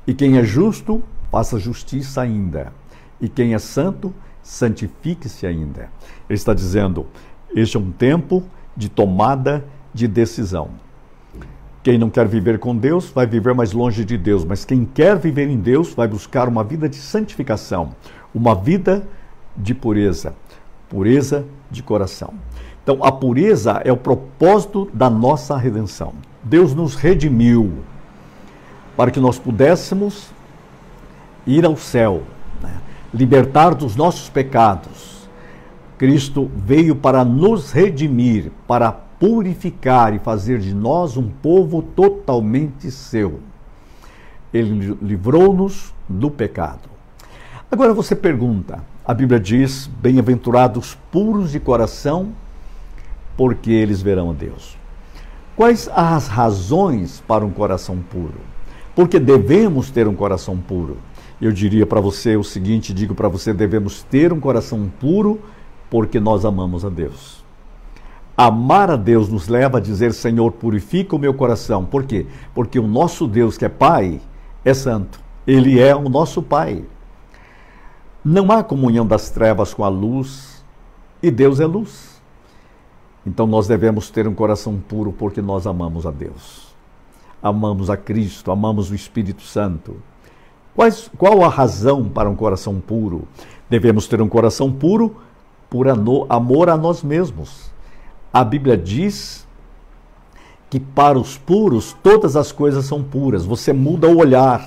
E 0.05 0.13
quem 0.13 0.37
é 0.37 0.43
justo, 0.43 1.01
faça 1.31 1.59
justiça 1.59 2.21
ainda. 2.21 2.73
E 3.21 3.29
quem 3.29 3.53
é 3.53 3.59
santo, 3.59 4.13
santifique-se 4.41 5.45
ainda. 5.45 5.89
Ele 6.27 6.37
está 6.37 6.53
dizendo: 6.53 7.05
este 7.55 7.77
é 7.77 7.79
um 7.79 7.91
tempo 7.91 8.43
de 8.75 8.89
tomada 8.89 9.63
de 9.93 10.07
decisão. 10.07 10.69
Quem 11.83 11.97
não 11.97 12.09
quer 12.09 12.27
viver 12.27 12.59
com 12.59 12.75
Deus 12.75 13.09
vai 13.09 13.25
viver 13.25 13.53
mais 13.53 13.71
longe 13.71 14.05
de 14.05 14.17
Deus, 14.17 14.45
mas 14.45 14.63
quem 14.63 14.85
quer 14.85 15.17
viver 15.17 15.49
em 15.49 15.57
Deus 15.57 15.93
vai 15.93 16.07
buscar 16.07 16.47
uma 16.47 16.63
vida 16.63 16.87
de 16.87 16.95
santificação, 16.95 17.95
uma 18.33 18.53
vida 18.53 19.05
de 19.57 19.73
pureza, 19.73 20.35
pureza 20.87 21.45
de 21.69 21.81
coração. 21.81 22.33
Então, 22.83 23.03
a 23.03 23.11
pureza 23.11 23.81
é 23.83 23.91
o 23.91 23.97
propósito 23.97 24.89
da 24.93 25.09
nossa 25.09 25.57
redenção. 25.57 26.13
Deus 26.43 26.73
nos 26.73 26.95
redimiu 26.95 27.71
para 28.95 29.11
que 29.11 29.19
nós 29.19 29.37
pudéssemos 29.37 30.29
ir 31.45 31.65
ao 31.65 31.75
céu? 31.75 32.23
Libertar 33.13 33.75
dos 33.75 33.95
nossos 33.95 34.29
pecados. 34.29 35.27
Cristo 35.97 36.49
veio 36.55 36.95
para 36.95 37.23
nos 37.23 37.71
redimir, 37.71 38.51
para 38.67 38.91
purificar 38.91 40.15
e 40.15 40.19
fazer 40.19 40.59
de 40.59 40.73
nós 40.73 41.15
um 41.15 41.29
povo 41.29 41.81
totalmente 41.81 42.89
seu. 42.89 43.39
Ele 44.53 44.97
livrou-nos 45.01 45.93
do 46.09 46.31
pecado. 46.31 46.89
Agora 47.71 47.93
você 47.93 48.15
pergunta: 48.15 48.83
a 49.05 49.13
Bíblia 49.13 49.39
diz, 49.39 49.87
bem-aventurados 50.01 50.97
puros 51.11 51.51
de 51.51 51.59
coração, 51.59 52.29
porque 53.37 53.71
eles 53.71 54.01
verão 54.01 54.31
a 54.31 54.33
Deus. 54.33 54.77
Quais 55.55 55.89
as 55.93 56.27
razões 56.27 57.21
para 57.27 57.45
um 57.45 57.51
coração 57.51 57.99
puro? 58.09 58.39
Porque 58.95 59.19
devemos 59.19 59.91
ter 59.91 60.07
um 60.07 60.15
coração 60.15 60.57
puro. 60.57 60.97
Eu 61.41 61.51
diria 61.51 61.87
para 61.87 61.99
você 61.99 62.37
o 62.37 62.43
seguinte: 62.43 62.93
digo 62.93 63.15
para 63.15 63.27
você, 63.27 63.51
devemos 63.51 64.03
ter 64.03 64.31
um 64.31 64.39
coração 64.39 64.91
puro 64.99 65.41
porque 65.89 66.19
nós 66.19 66.45
amamos 66.45 66.85
a 66.85 66.89
Deus. 66.89 67.43
Amar 68.37 68.91
a 68.91 68.95
Deus 68.95 69.27
nos 69.27 69.47
leva 69.47 69.79
a 69.79 69.81
dizer: 69.81 70.13
Senhor, 70.13 70.51
purifica 70.51 71.15
o 71.15 71.19
meu 71.19 71.33
coração. 71.33 71.83
Por 71.83 72.03
quê? 72.03 72.27
Porque 72.53 72.79
o 72.79 72.87
nosso 72.87 73.27
Deus, 73.27 73.57
que 73.57 73.65
é 73.65 73.69
Pai, 73.69 74.21
é 74.63 74.73
santo. 74.73 75.19
Ele 75.47 75.79
é 75.79 75.95
o 75.95 76.07
nosso 76.07 76.43
Pai. 76.43 76.85
Não 78.23 78.51
há 78.51 78.63
comunhão 78.63 79.05
das 79.05 79.31
trevas 79.31 79.73
com 79.73 79.83
a 79.83 79.89
luz 79.89 80.63
e 81.23 81.31
Deus 81.31 81.59
é 81.59 81.65
luz. 81.65 82.21
Então 83.25 83.47
nós 83.47 83.67
devemos 83.67 84.11
ter 84.11 84.27
um 84.27 84.33
coração 84.35 84.77
puro 84.77 85.11
porque 85.11 85.41
nós 85.41 85.65
amamos 85.65 86.05
a 86.05 86.11
Deus. 86.11 86.75
Amamos 87.41 87.89
a 87.89 87.97
Cristo, 87.97 88.51
amamos 88.51 88.91
o 88.91 88.95
Espírito 88.95 89.41
Santo. 89.41 89.97
Quais, 90.75 91.09
qual 91.17 91.43
a 91.43 91.49
razão 91.49 92.07
para 92.07 92.29
um 92.29 92.35
coração 92.35 92.79
puro? 92.79 93.27
Devemos 93.69 94.07
ter 94.07 94.21
um 94.21 94.29
coração 94.29 94.71
puro 94.71 95.17
por 95.69 95.87
amor 95.87 96.69
a 96.69 96.77
nós 96.77 97.03
mesmos 97.03 97.71
a 98.33 98.43
Bíblia 98.43 98.77
diz 98.77 99.45
que 100.69 100.79
para 100.79 101.19
os 101.19 101.37
puros 101.37 101.95
todas 102.01 102.37
as 102.37 102.51
coisas 102.51 102.85
são 102.85 103.03
puras. 103.03 103.45
Você 103.45 103.73
muda 103.73 104.07
o 104.07 104.17
olhar, 104.17 104.65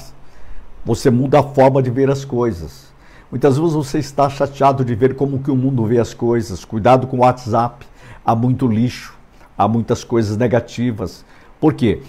você 0.85 1.11
muda 1.11 1.41
a 1.41 1.43
forma 1.43 1.83
de 1.83 1.91
ver 1.91 2.11
as 2.11 2.25
coisas. 2.25 2.93
Muitas 3.31 3.57
vezes 3.57 3.73
você 3.73 3.99
está 3.99 4.29
chateado 4.29 4.85
de 4.85 4.95
ver 4.95 5.17
como 5.17 5.39
que 5.39 5.51
o 5.51 5.57
mundo 5.57 5.87
vê 5.87 5.99
as 5.99 6.13
coisas. 6.13 6.65
Cuidado 6.65 7.07
com 7.07 7.17
o 7.17 7.21
WhatsApp. 7.21 7.87
Há 8.25 8.35
muito 8.35 8.67
lixo, 8.67 9.17
há 9.57 9.67
muitas 9.67 10.05
coisas 10.05 10.37
negativas. 10.37 11.25
Por 11.59 11.73
quê? 11.73 12.03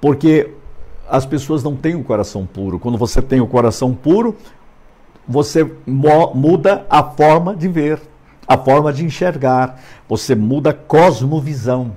Porque 0.00 0.54
as 1.10 1.26
pessoas 1.26 1.62
não 1.62 1.74
têm 1.74 1.94
o 1.94 2.04
coração 2.04 2.46
puro. 2.46 2.78
Quando 2.78 2.96
você 2.96 3.20
tem 3.20 3.40
o 3.40 3.46
coração 3.46 3.94
puro, 3.94 4.36
você 5.26 5.70
muda 5.86 6.86
a 6.88 7.02
forma 7.02 7.54
de 7.54 7.68
ver 7.68 8.00
a 8.50 8.58
forma 8.58 8.92
de 8.92 9.04
enxergar, 9.04 9.80
você 10.08 10.34
muda 10.34 10.70
a 10.70 10.74
cosmovisão. 10.74 11.92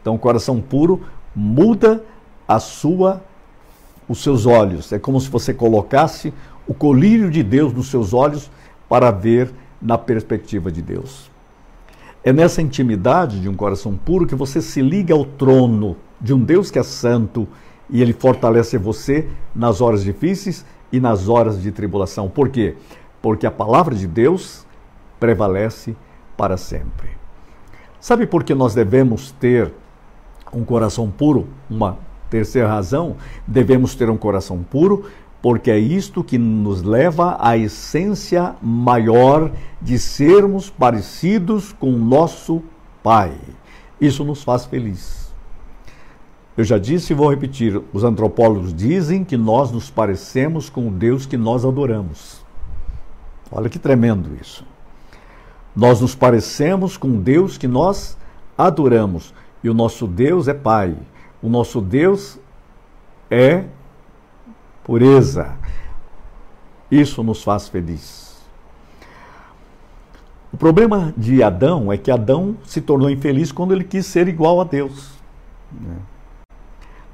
Então, 0.00 0.14
o 0.14 0.18
coração 0.20 0.60
puro 0.60 1.00
muda 1.34 2.04
a 2.46 2.60
sua 2.60 3.20
os 4.08 4.22
seus 4.22 4.46
olhos. 4.46 4.92
É 4.92 5.00
como 5.00 5.20
se 5.20 5.28
você 5.28 5.52
colocasse 5.52 6.32
o 6.64 6.72
colírio 6.72 7.28
de 7.28 7.42
Deus 7.42 7.72
nos 7.72 7.88
seus 7.90 8.14
olhos 8.14 8.48
para 8.88 9.10
ver 9.10 9.50
na 9.82 9.98
perspectiva 9.98 10.70
de 10.70 10.80
Deus. 10.80 11.28
É 12.22 12.32
nessa 12.32 12.62
intimidade 12.62 13.40
de 13.40 13.48
um 13.48 13.56
coração 13.56 13.96
puro 13.96 14.28
que 14.28 14.34
você 14.36 14.62
se 14.62 14.80
liga 14.80 15.12
ao 15.12 15.24
trono 15.24 15.96
de 16.20 16.32
um 16.32 16.38
Deus 16.38 16.70
que 16.70 16.78
é 16.78 16.84
santo 16.84 17.48
e 17.90 18.00
ele 18.00 18.12
fortalece 18.12 18.78
você 18.78 19.28
nas 19.54 19.80
horas 19.80 20.02
difíceis 20.02 20.64
e 20.92 21.00
nas 21.00 21.28
horas 21.28 21.60
de 21.60 21.70
tribulação. 21.72 22.28
Por 22.28 22.48
quê? 22.48 22.76
Porque 23.20 23.46
a 23.46 23.50
palavra 23.50 23.94
de 23.94 24.06
Deus 24.06 24.66
prevalece 25.18 25.96
para 26.36 26.56
sempre. 26.56 27.10
Sabe 28.00 28.26
por 28.26 28.42
que 28.42 28.54
nós 28.54 28.74
devemos 28.74 29.32
ter 29.32 29.72
um 30.52 30.64
coração 30.64 31.10
puro? 31.10 31.48
Uma 31.68 31.98
terceira 32.30 32.68
razão, 32.68 33.16
devemos 33.46 33.94
ter 33.94 34.08
um 34.08 34.16
coração 34.16 34.62
puro, 34.62 35.04
porque 35.42 35.70
é 35.70 35.78
isto 35.78 36.22
que 36.22 36.38
nos 36.38 36.82
leva 36.82 37.36
à 37.40 37.56
essência 37.56 38.54
maior 38.62 39.50
de 39.82 39.98
sermos 39.98 40.70
parecidos 40.70 41.72
com 41.72 41.90
nosso 41.92 42.62
Pai. 43.02 43.32
Isso 44.00 44.24
nos 44.24 44.42
faz 44.42 44.66
feliz. 44.66 45.29
Eu 46.56 46.64
já 46.64 46.78
disse 46.78 47.12
e 47.12 47.16
vou 47.16 47.30
repetir: 47.30 47.80
os 47.92 48.04
antropólogos 48.04 48.74
dizem 48.74 49.24
que 49.24 49.36
nós 49.36 49.70
nos 49.70 49.90
parecemos 49.90 50.68
com 50.68 50.88
o 50.88 50.90
Deus 50.90 51.26
que 51.26 51.36
nós 51.36 51.64
adoramos. 51.64 52.44
Olha 53.50 53.68
que 53.68 53.78
tremendo 53.78 54.36
isso. 54.40 54.64
Nós 55.74 56.00
nos 56.00 56.14
parecemos 56.14 56.96
com 56.96 57.20
Deus 57.20 57.56
que 57.56 57.68
nós 57.68 58.16
adoramos. 58.56 59.32
E 59.62 59.70
o 59.70 59.74
nosso 59.74 60.06
Deus 60.06 60.48
é 60.48 60.54
Pai. 60.54 60.96
O 61.42 61.48
nosso 61.48 61.80
Deus 61.80 62.38
é 63.30 63.64
pureza. 64.84 65.54
Isso 66.90 67.22
nos 67.22 67.42
faz 67.42 67.68
feliz. 67.68 68.40
O 70.52 70.56
problema 70.56 71.14
de 71.16 71.42
Adão 71.42 71.92
é 71.92 71.96
que 71.96 72.10
Adão 72.10 72.56
se 72.64 72.80
tornou 72.80 73.08
infeliz 73.08 73.52
quando 73.52 73.72
ele 73.72 73.84
quis 73.84 74.04
ser 74.06 74.26
igual 74.26 74.60
a 74.60 74.64
Deus. 74.64 75.12
Né? 75.70 75.96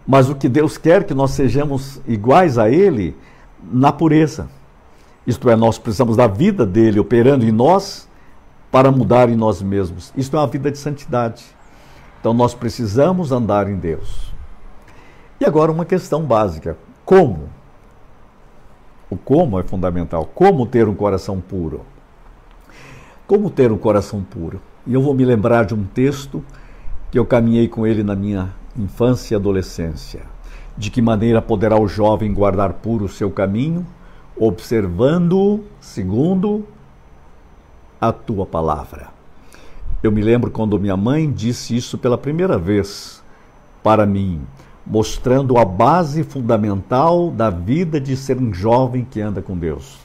Mas 0.06 0.28
o 0.28 0.34
que 0.34 0.48
Deus 0.48 0.78
quer 0.78 1.04
que 1.04 1.14
nós 1.14 1.32
sejamos 1.32 2.00
iguais 2.06 2.58
a 2.58 2.70
Ele 2.70 3.16
na 3.62 3.92
pureza. 3.92 4.48
Isto 5.26 5.50
é, 5.50 5.56
nós 5.56 5.78
precisamos 5.78 6.16
da 6.16 6.28
vida 6.28 6.64
dele 6.64 7.00
operando 7.00 7.44
em 7.44 7.50
nós 7.50 8.08
para 8.70 8.92
mudar 8.92 9.28
em 9.28 9.34
nós 9.34 9.60
mesmos. 9.60 10.12
Isto 10.16 10.36
é 10.36 10.40
uma 10.40 10.46
vida 10.46 10.70
de 10.70 10.78
santidade. 10.78 11.44
Então 12.20 12.32
nós 12.32 12.54
precisamos 12.54 13.32
andar 13.32 13.68
em 13.68 13.76
Deus. 13.76 14.32
E 15.40 15.44
agora 15.44 15.72
uma 15.72 15.84
questão 15.84 16.22
básica: 16.22 16.76
como? 17.04 17.48
O 19.10 19.16
como 19.16 19.58
é 19.58 19.62
fundamental. 19.62 20.25
Como 20.34 20.66
ter 20.66 20.88
um 20.88 20.94
coração 20.94 21.40
puro? 21.40 21.82
Como 23.26 23.50
ter 23.50 23.72
um 23.72 23.78
coração 23.78 24.22
puro? 24.22 24.60
E 24.86 24.94
eu 24.94 25.02
vou 25.02 25.14
me 25.14 25.25
lembrar 25.25 25.64
de 25.64 25.75
um 25.75 25.84
texto 25.84 26.44
que 27.10 27.18
eu 27.18 27.26
caminhei 27.26 27.66
com 27.66 27.86
ele 27.86 28.02
na 28.02 28.14
minha 28.14 28.52
infância 28.78 29.35
e 29.35 29.37
adolescência. 29.37 30.23
De 30.76 30.90
que 30.90 31.00
maneira 31.00 31.40
poderá 31.40 31.80
o 31.80 31.88
jovem 31.88 32.33
guardar 32.33 32.75
puro 32.75 33.06
o 33.06 33.09
seu 33.09 33.30
caminho, 33.30 33.87
observando 34.37 35.64
segundo 35.80 36.66
a 38.00 38.12
tua 38.12 38.45
palavra. 38.45 39.09
Eu 40.02 40.12
me 40.12 40.21
lembro 40.21 40.50
quando 40.50 40.78
minha 40.78 40.97
mãe 40.97 41.30
disse 41.30 41.75
isso 41.75 41.97
pela 41.97 42.18
primeira 42.18 42.59
vez 42.59 43.23
para 43.83 44.04
mim, 44.04 44.42
mostrando 44.87 45.56
a 45.56 45.64
base 45.64 46.23
fundamental 46.23 47.30
da 47.30 47.50
vida 47.50 48.00
de 48.00 48.16
ser 48.16 48.38
um 48.38 48.52
jovem 48.52 49.06
que 49.09 49.21
anda 49.21 49.40
com 49.40 49.56
Deus. 49.56 49.99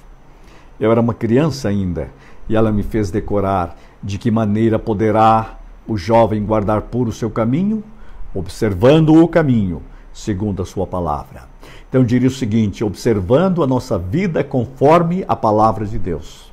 Eu 0.79 0.91
era 0.91 1.01
uma 1.01 1.13
criança 1.13 1.67
ainda 1.67 2.09
e 2.47 2.55
ela 2.55 2.71
me 2.71 2.83
fez 2.83 3.11
decorar 3.11 3.77
de 4.01 4.17
que 4.17 4.31
maneira 4.31 4.79
poderá 4.79 5.59
o 5.87 5.97
jovem 5.97 6.43
guardar 6.43 6.83
puro 6.83 7.09
o 7.09 7.13
seu 7.13 7.29
caminho, 7.29 7.83
observando 8.33 9.13
o 9.13 9.27
caminho, 9.27 9.81
segundo 10.13 10.61
a 10.61 10.65
sua 10.65 10.87
palavra. 10.87 11.43
Então 11.89 12.01
eu 12.01 12.05
diria 12.05 12.27
o 12.27 12.31
seguinte: 12.31 12.83
observando 12.83 13.63
a 13.63 13.67
nossa 13.67 13.97
vida 13.97 14.43
conforme 14.43 15.25
a 15.27 15.35
palavra 15.35 15.85
de 15.85 15.99
Deus. 15.99 16.51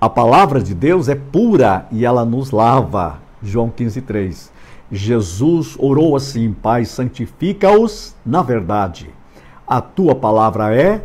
A 0.00 0.08
palavra 0.08 0.62
de 0.62 0.74
Deus 0.74 1.08
é 1.08 1.14
pura 1.14 1.86
e 1.90 2.04
ela 2.04 2.24
nos 2.24 2.50
lava. 2.50 3.18
João 3.42 3.70
15:3. 3.70 4.50
Jesus 4.90 5.76
orou 5.78 6.16
assim: 6.16 6.52
Pai, 6.52 6.84
santifica-os 6.84 8.14
na 8.24 8.42
verdade. 8.42 9.10
A 9.66 9.80
tua 9.80 10.14
palavra 10.14 10.74
é 10.74 11.04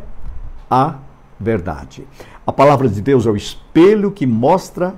a 0.70 0.96
verdade. 1.38 2.08
A 2.48 2.52
palavra 2.52 2.88
de 2.88 3.02
Deus 3.02 3.26
é 3.26 3.30
o 3.30 3.36
espelho 3.36 4.12
que 4.12 4.26
mostra 4.26 4.96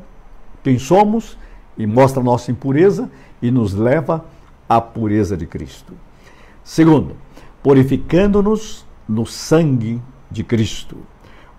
quem 0.64 0.78
somos 0.78 1.38
e 1.78 1.86
mostra 1.86 2.22
a 2.22 2.24
nossa 2.24 2.52
impureza 2.52 3.10
e 3.42 3.50
nos 3.50 3.74
leva 3.74 4.24
à 4.68 4.82
pureza 4.82 5.38
de 5.38 5.46
Cristo. 5.46 5.94
Segundo, 6.64 7.16
purificando-nos 7.62 8.86
no 9.08 9.26
sangue 9.26 10.02
de 10.30 10.44
Cristo. 10.44 10.98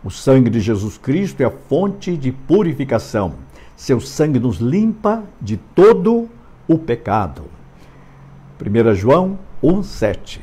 O 0.05 0.11
sangue 0.11 0.51
de 0.51 0.61
Jesus 0.61 0.99
Cristo 0.99 1.41
é 1.41 1.47
a 1.47 1.51
fonte 1.51 2.17
de 2.17 2.31
purificação. 2.33 3.35
Seu 3.77 4.01
sangue 4.01 4.39
nos 4.39 4.59
limpa 4.59 5.25
de 5.41 5.57
todo 5.57 6.29
o 6.69 6.79
pecado. 6.79 7.43
1 8.61 8.95
João 8.95 9.39
1,7. 9.63 10.41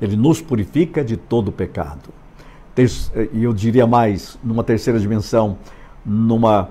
Ele 0.00 0.16
nos 0.16 0.40
purifica 0.40 1.04
de 1.04 1.16
todo 1.16 1.48
o 1.48 1.52
pecado. 1.52 2.10
E 3.32 3.44
eu 3.44 3.52
diria 3.52 3.86
mais, 3.86 4.38
numa 4.42 4.64
terceira 4.64 4.98
dimensão, 4.98 5.58
numa, 6.04 6.70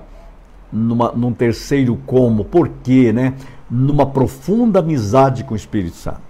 numa, 0.70 1.12
num 1.12 1.32
terceiro 1.32 1.98
como, 2.06 2.44
por 2.44 2.68
quê, 2.82 3.12
né? 3.12 3.34
Numa 3.70 4.06
profunda 4.06 4.80
amizade 4.80 5.44
com 5.44 5.54
o 5.54 5.56
Espírito 5.56 5.96
Santo. 5.96 6.20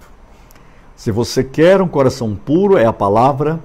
Se 0.95 1.11
você 1.11 1.43
quer 1.43 1.83
um 1.83 1.89
coração 1.89 2.35
puro, 2.35 2.79
é 2.79 2.87
a 2.87 2.93
palavra, 2.93 3.61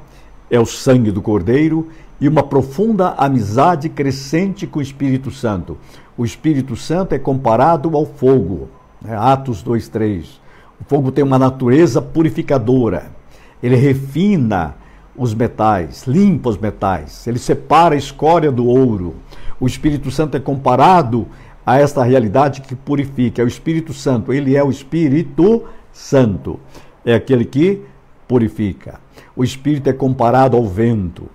é 0.50 0.60
o 0.60 0.66
sangue 0.66 1.12
do 1.12 1.22
Cordeiro 1.22 1.88
e 2.20 2.28
uma 2.28 2.44
profunda 2.44 3.14
amizade 3.18 3.88
crescente 3.88 4.66
com 4.66 4.80
o 4.80 4.82
Espírito 4.82 5.32
Santo. 5.32 5.78
O 6.18 6.26
Espírito 6.26 6.76
Santo 6.76 7.14
é 7.14 7.20
comparado 7.20 7.96
ao 7.96 8.06
fogo, 8.06 8.68
né? 9.02 9.16
Atos 9.16 9.64
2:3. 9.64 10.42
O 10.82 10.84
fogo 10.86 11.12
tem 11.12 11.24
uma 11.24 11.40
natureza 11.40 12.02
purificadora. 12.02 13.12
Ele 13.62 13.76
refina 13.76 14.76
os 15.16 15.34
metais, 15.34 16.08
limpa 16.08 16.50
os 16.50 16.58
metais, 16.58 17.28
ele 17.28 17.40
separa 17.40 17.94
a 17.94 17.98
escória 17.98 18.52
do 18.52 18.66
ouro. 18.66 19.16
O 19.60 19.68
Espírito 19.68 20.10
Santo 20.10 20.38
é 20.38 20.40
comparado 20.40 21.28
a 21.66 21.80
esta 21.80 22.04
realidade 22.04 22.62
que 22.62 22.76
purifica. 22.76 23.42
É 23.42 23.46
o 23.46 23.48
Espírito 23.48 23.94
Santo, 23.94 24.34
ele 24.34 24.56
é 24.56 24.64
o 24.64 24.70
Espírito 24.70 25.66
Santo. 25.92 26.60
É 27.06 27.14
aquele 27.14 27.46
que 27.46 27.82
purifica. 28.28 29.00
O 29.36 29.44
Espírito 29.44 29.90
é 29.90 29.94
comparado 29.94 30.56
ao 30.58 30.66
vento. 30.66 31.30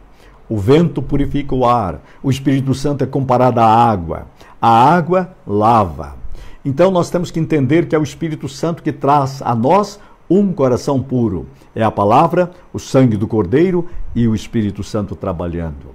O 0.48 0.58
vento 0.58 1.00
purifica 1.00 1.54
o 1.54 1.66
ar. 1.66 2.00
O 2.22 2.30
Espírito 2.30 2.74
Santo 2.74 3.02
é 3.02 3.06
comparado 3.06 3.60
à 3.60 3.66
água. 3.66 4.26
A 4.60 4.68
água 4.68 5.34
lava. 5.46 6.16
Então 6.64 6.90
nós 6.90 7.10
temos 7.10 7.30
que 7.30 7.40
entender 7.40 7.86
que 7.86 7.94
é 7.94 7.98
o 7.98 8.02
Espírito 8.02 8.48
Santo 8.48 8.82
que 8.82 8.92
traz 8.92 9.42
a 9.42 9.54
nós 9.54 9.98
um 10.28 10.52
coração 10.52 11.02
puro. 11.02 11.46
É 11.74 11.82
a 11.82 11.90
palavra, 11.90 12.50
o 12.72 12.78
sangue 12.78 13.16
do 13.16 13.26
Cordeiro 13.26 13.88
e 14.14 14.26
o 14.26 14.34
Espírito 14.34 14.82
Santo 14.82 15.14
trabalhando. 15.14 15.94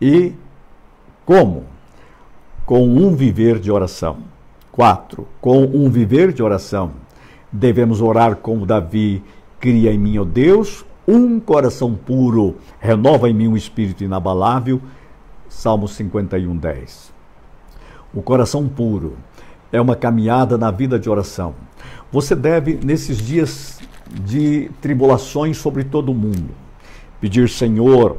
E 0.00 0.32
como? 1.24 1.64
Com 2.66 2.86
um 2.86 3.14
viver 3.14 3.60
de 3.60 3.70
oração. 3.70 4.18
Quatro, 4.72 5.26
com 5.40 5.62
um 5.62 5.88
viver 5.88 6.32
de 6.32 6.42
oração. 6.42 6.90
Devemos 7.50 8.02
orar 8.02 8.36
como 8.36 8.66
Davi, 8.66 9.22
cria 9.60 9.92
em 9.92 9.98
mim, 9.98 10.18
ó 10.18 10.24
Deus, 10.24 10.84
um 11.06 11.38
coração 11.38 11.94
puro, 11.94 12.56
renova 12.80 13.30
em 13.30 13.32
mim 13.32 13.46
um 13.46 13.56
espírito 13.56 14.02
inabalável. 14.02 14.82
Salmo 15.48 15.86
51, 15.86 16.56
10. 16.56 17.12
O 18.12 18.20
coração 18.20 18.66
puro 18.66 19.16
é 19.72 19.80
uma 19.80 19.94
caminhada 19.94 20.58
na 20.58 20.72
vida 20.72 20.98
de 20.98 21.08
oração. 21.08 21.54
Você 22.10 22.34
deve, 22.34 22.80
nesses 22.84 23.18
dias 23.18 23.78
de 24.10 24.70
tribulações 24.80 25.56
sobre 25.56 25.84
todo 25.84 26.10
o 26.10 26.14
mundo, 26.14 26.50
pedir, 27.20 27.48
Senhor, 27.48 28.16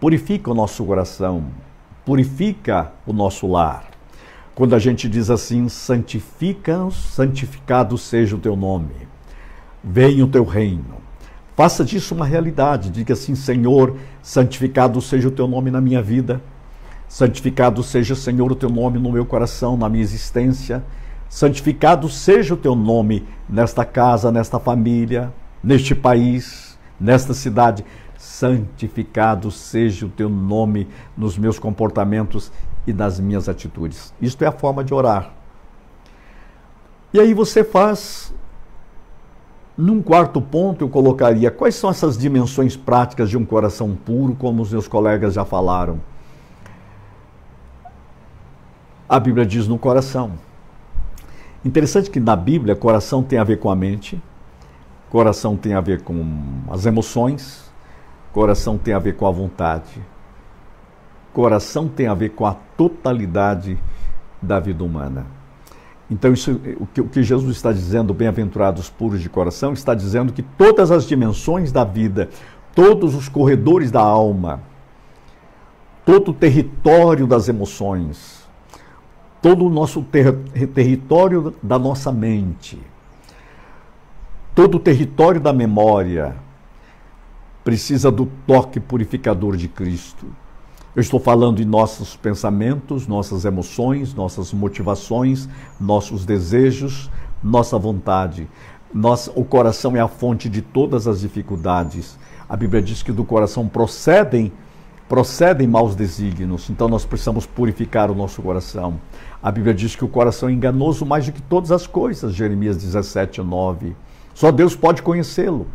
purifica 0.00 0.50
o 0.50 0.54
nosso 0.54 0.84
coração, 0.84 1.44
purifica 2.04 2.92
o 3.06 3.12
nosso 3.12 3.46
lar. 3.46 3.84
Quando 4.54 4.74
a 4.74 4.78
gente 4.78 5.08
diz 5.08 5.30
assim, 5.30 5.68
santifica, 5.68 6.88
santificado 6.90 7.98
seja 7.98 8.36
o 8.36 8.38
teu 8.38 8.54
nome, 8.54 9.08
venha 9.82 10.24
o 10.24 10.28
teu 10.28 10.44
reino. 10.44 11.02
Faça 11.56 11.84
disso 11.84 12.14
uma 12.14 12.26
realidade. 12.26 12.90
Diga 12.90 13.14
assim, 13.14 13.34
Senhor, 13.34 13.96
santificado 14.22 15.00
seja 15.00 15.28
o 15.28 15.30
teu 15.30 15.46
nome 15.46 15.70
na 15.70 15.80
minha 15.80 16.02
vida. 16.02 16.40
Santificado 17.08 17.82
seja, 17.82 18.14
Senhor, 18.14 18.50
o 18.50 18.56
teu 18.56 18.68
nome 18.68 18.98
no 18.98 19.12
meu 19.12 19.24
coração, 19.24 19.76
na 19.76 19.88
minha 19.88 20.02
existência. 20.02 20.84
Santificado 21.28 22.08
seja 22.08 22.54
o 22.54 22.56
teu 22.56 22.74
nome 22.74 23.26
nesta 23.48 23.84
casa, 23.84 24.32
nesta 24.32 24.58
família, 24.58 25.32
neste 25.62 25.94
país, 25.94 26.78
nesta 26.98 27.34
cidade. 27.34 27.84
Santificado 28.24 29.50
seja 29.50 30.06
o 30.06 30.08
teu 30.08 30.30
nome 30.30 30.88
nos 31.14 31.36
meus 31.36 31.58
comportamentos 31.58 32.50
e 32.86 32.92
nas 32.92 33.20
minhas 33.20 33.50
atitudes. 33.50 34.14
Isto 34.18 34.42
é 34.42 34.46
a 34.46 34.52
forma 34.52 34.82
de 34.82 34.94
orar. 34.94 35.30
E 37.12 37.20
aí 37.20 37.34
você 37.34 37.62
faz. 37.62 38.32
Num 39.76 40.00
quarto 40.00 40.40
ponto, 40.40 40.82
eu 40.82 40.88
colocaria 40.88 41.50
quais 41.50 41.74
são 41.74 41.90
essas 41.90 42.16
dimensões 42.16 42.76
práticas 42.76 43.28
de 43.28 43.36
um 43.36 43.44
coração 43.44 43.94
puro, 43.94 44.34
como 44.34 44.62
os 44.62 44.72
meus 44.72 44.88
colegas 44.88 45.34
já 45.34 45.44
falaram. 45.44 46.00
A 49.06 49.20
Bíblia 49.20 49.44
diz 49.44 49.68
no 49.68 49.78
coração. 49.78 50.32
Interessante 51.62 52.08
que 52.08 52.18
na 52.18 52.34
Bíblia, 52.34 52.74
coração 52.74 53.22
tem 53.22 53.38
a 53.38 53.44
ver 53.44 53.58
com 53.58 53.68
a 53.70 53.76
mente, 53.76 54.20
coração 55.10 55.56
tem 55.58 55.74
a 55.74 55.80
ver 55.82 56.02
com 56.02 56.24
as 56.70 56.86
emoções, 56.86 57.63
coração 58.34 58.76
tem 58.76 58.92
a 58.92 58.98
ver 58.98 59.14
com 59.14 59.28
a 59.28 59.30
vontade, 59.30 60.02
coração 61.32 61.86
tem 61.86 62.08
a 62.08 62.14
ver 62.14 62.30
com 62.30 62.44
a 62.44 62.54
totalidade 62.76 63.78
da 64.42 64.58
vida 64.58 64.82
humana. 64.82 65.24
Então, 66.10 66.32
isso, 66.32 66.60
o, 66.80 67.06
que, 67.06 67.22
Jesus 67.22 67.56
está 67.56 67.72
dizendo, 67.72 68.12
bem-aventurados 68.12 68.90
puros 68.90 69.22
de 69.22 69.30
coração, 69.30 69.72
está 69.72 69.94
dizendo 69.94 70.32
que 70.32 70.42
todas 70.42 70.90
as 70.90 71.06
dimensões 71.06 71.70
da 71.70 71.84
vida, 71.84 72.28
todos 72.74 73.14
os 73.14 73.28
corredores 73.28 73.92
da 73.92 74.02
alma, 74.02 74.60
todo 76.04 76.32
o 76.32 76.34
território 76.34 77.28
das 77.28 77.48
emoções, 77.48 78.46
todo 79.40 79.64
o 79.64 79.70
nosso 79.70 80.02
ter 80.02 80.32
território 80.74 81.54
da 81.62 81.78
nossa 81.78 82.10
mente, 82.10 82.78
todo 84.56 84.74
o 84.74 84.80
território 84.80 85.40
da 85.40 85.52
memória 85.52 86.43
precisa 87.64 88.10
do 88.10 88.26
toque 88.46 88.78
purificador 88.78 89.56
de 89.56 89.66
Cristo. 89.66 90.26
Eu 90.94 91.00
estou 91.00 91.18
falando 91.18 91.56
de 91.56 91.64
nossos 91.64 92.14
pensamentos, 92.14 93.08
nossas 93.08 93.44
emoções, 93.44 94.14
nossas 94.14 94.52
motivações, 94.52 95.48
nossos 95.80 96.24
desejos, 96.24 97.10
nossa 97.42 97.76
vontade. 97.76 98.46
Nossa, 98.92 99.32
o 99.34 99.44
coração 99.44 99.96
é 99.96 100.00
a 100.00 100.06
fonte 100.06 100.48
de 100.48 100.62
todas 100.62 101.08
as 101.08 101.20
dificuldades. 101.20 102.16
A 102.48 102.56
Bíblia 102.56 102.80
diz 102.80 103.02
que 103.02 103.10
do 103.10 103.24
coração 103.24 103.66
procedem 103.66 104.52
procedem 105.08 105.68
maus 105.68 105.94
desígnios, 105.94 106.70
então 106.70 106.88
nós 106.88 107.04
precisamos 107.04 107.44
purificar 107.44 108.10
o 108.10 108.14
nosso 108.14 108.40
coração. 108.40 108.98
A 109.42 109.50
Bíblia 109.50 109.74
diz 109.74 109.94
que 109.94 110.04
o 110.04 110.08
coração 110.08 110.48
é 110.48 110.52
enganoso 110.52 111.04
mais 111.04 111.26
do 111.26 111.32
que 111.32 111.42
todas 111.42 111.70
as 111.70 111.86
coisas, 111.86 112.34
Jeremias 112.34 112.78
17, 112.78 113.42
9. 113.42 113.94
Só 114.34 114.50
Deus 114.50 114.74
pode 114.74 115.02
conhecê-lo. 115.02 115.66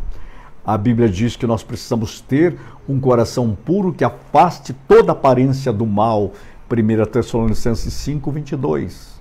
A 0.69 0.77
Bíblia 0.77 1.09
diz 1.09 1.35
que 1.35 1.47
nós 1.47 1.63
precisamos 1.63 2.21
ter 2.21 2.55
um 2.87 2.99
coração 2.99 3.57
puro 3.65 3.91
que 3.91 4.03
afaste 4.03 4.71
toda 4.87 5.13
aparência 5.13 5.73
do 5.73 5.83
mal, 5.83 6.31
1 6.71 7.05
Tessalonicenses 7.07 7.91
5, 7.91 8.31
22. 8.31 9.19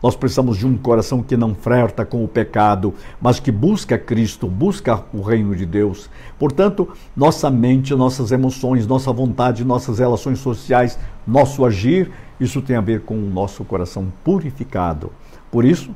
Nós 0.00 0.14
precisamos 0.14 0.56
de 0.56 0.64
um 0.64 0.78
coração 0.78 1.20
que 1.20 1.36
não 1.36 1.52
flerta 1.52 2.04
com 2.04 2.22
o 2.22 2.28
pecado, 2.28 2.94
mas 3.20 3.40
que 3.40 3.50
busca 3.50 3.98
Cristo, 3.98 4.46
busca 4.46 5.02
o 5.12 5.20
reino 5.20 5.56
de 5.56 5.66
Deus. 5.66 6.08
Portanto, 6.38 6.90
nossa 7.16 7.50
mente, 7.50 7.92
nossas 7.92 8.30
emoções, 8.30 8.86
nossa 8.86 9.12
vontade, 9.12 9.64
nossas 9.64 9.98
relações 9.98 10.38
sociais, 10.38 10.96
nosso 11.26 11.64
agir, 11.64 12.08
isso 12.38 12.62
tem 12.62 12.76
a 12.76 12.80
ver 12.80 13.00
com 13.00 13.16
o 13.16 13.28
nosso 13.28 13.64
coração 13.64 14.12
purificado. 14.22 15.10
Por 15.50 15.64
isso, 15.64 15.90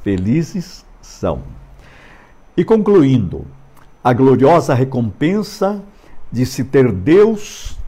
felizes 0.00 0.86
são. 1.00 1.42
E 2.56 2.62
concluindo, 2.62 3.44
a 4.02 4.12
gloriosa 4.12 4.74
recompensa 4.74 5.82
de 6.30 6.44
se 6.46 6.64
ter 6.64 6.90
Deus 6.90 7.78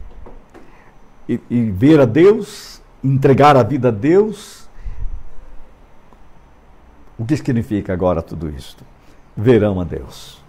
e, 1.27 1.39
e 1.49 1.71
ver 1.71 1.99
a 1.99 2.05
Deus, 2.05 2.81
entregar 3.03 3.57
a 3.57 3.63
vida 3.63 3.89
a 3.89 3.91
Deus 3.91 4.65
o 7.17 7.25
que 7.25 7.37
significa 7.37 7.93
agora 7.93 8.21
tudo 8.21 8.49
isto? 8.49 8.83
Verão 9.35 9.79
a 9.79 9.83
Deus. 9.83 10.43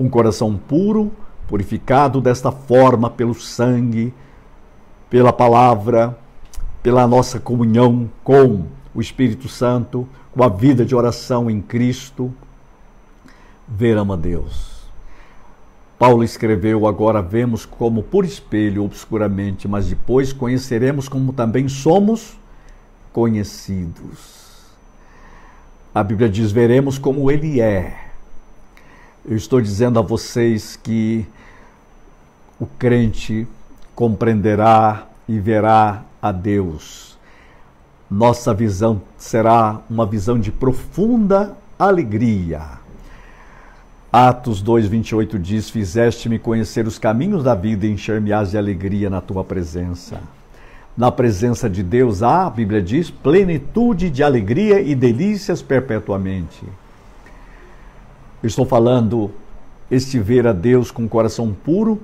Um 0.00 0.08
coração 0.08 0.56
puro, 0.56 1.12
purificado 1.46 2.20
desta 2.20 2.50
forma 2.50 3.10
pelo 3.10 3.34
sangue, 3.34 4.12
pela 5.10 5.32
palavra, 5.32 6.18
pela 6.82 7.06
nossa 7.06 7.38
comunhão 7.38 8.10
com 8.22 8.64
o 8.94 9.00
Espírito 9.00 9.46
Santo, 9.46 10.08
com 10.32 10.42
a 10.42 10.48
vida 10.48 10.84
de 10.86 10.94
oração 10.94 11.50
em 11.50 11.60
Cristo, 11.60 12.32
verão 13.68 14.10
a 14.10 14.16
Deus. 14.16 14.73
Paulo 16.04 16.22
escreveu: 16.22 16.86
Agora 16.86 17.22
vemos 17.22 17.64
como 17.64 18.02
por 18.02 18.26
espelho, 18.26 18.84
obscuramente, 18.84 19.66
mas 19.66 19.86
depois 19.86 20.34
conheceremos 20.34 21.08
como 21.08 21.32
também 21.32 21.66
somos 21.66 22.36
conhecidos. 23.10 24.66
A 25.94 26.02
Bíblia 26.02 26.28
diz: 26.28 26.52
veremos 26.52 26.98
como 26.98 27.30
ele 27.30 27.58
é. 27.58 28.10
Eu 29.24 29.34
estou 29.34 29.62
dizendo 29.62 29.98
a 29.98 30.02
vocês 30.02 30.76
que 30.76 31.26
o 32.60 32.66
crente 32.66 33.48
compreenderá 33.94 35.06
e 35.26 35.40
verá 35.40 36.02
a 36.20 36.30
Deus. 36.30 37.16
Nossa 38.10 38.52
visão 38.52 39.00
será 39.16 39.80
uma 39.88 40.04
visão 40.04 40.38
de 40.38 40.52
profunda 40.52 41.56
alegria. 41.78 42.83
Atos 44.16 44.62
2:28 44.62 45.40
diz: 45.40 45.68
Fizeste-me 45.68 46.38
conhecer 46.38 46.86
os 46.86 47.00
caminhos 47.00 47.42
da 47.42 47.52
vida 47.52 47.84
e 47.84 47.90
encher-me-ás 47.90 48.52
de 48.52 48.56
alegria 48.56 49.10
na 49.10 49.20
tua 49.20 49.42
presença. 49.42 50.20
Na 50.96 51.10
presença 51.10 51.68
de 51.68 51.82
Deus 51.82 52.22
há, 52.22 52.46
a 52.46 52.50
Bíblia 52.50 52.80
diz, 52.80 53.10
plenitude 53.10 54.10
de 54.10 54.22
alegria 54.22 54.80
e 54.80 54.94
delícias 54.94 55.62
perpetuamente. 55.62 56.62
estou 58.40 58.64
falando 58.64 59.32
este 59.90 60.20
ver 60.20 60.46
a 60.46 60.52
Deus 60.52 60.92
com 60.92 61.08
coração 61.08 61.52
puro, 61.52 62.00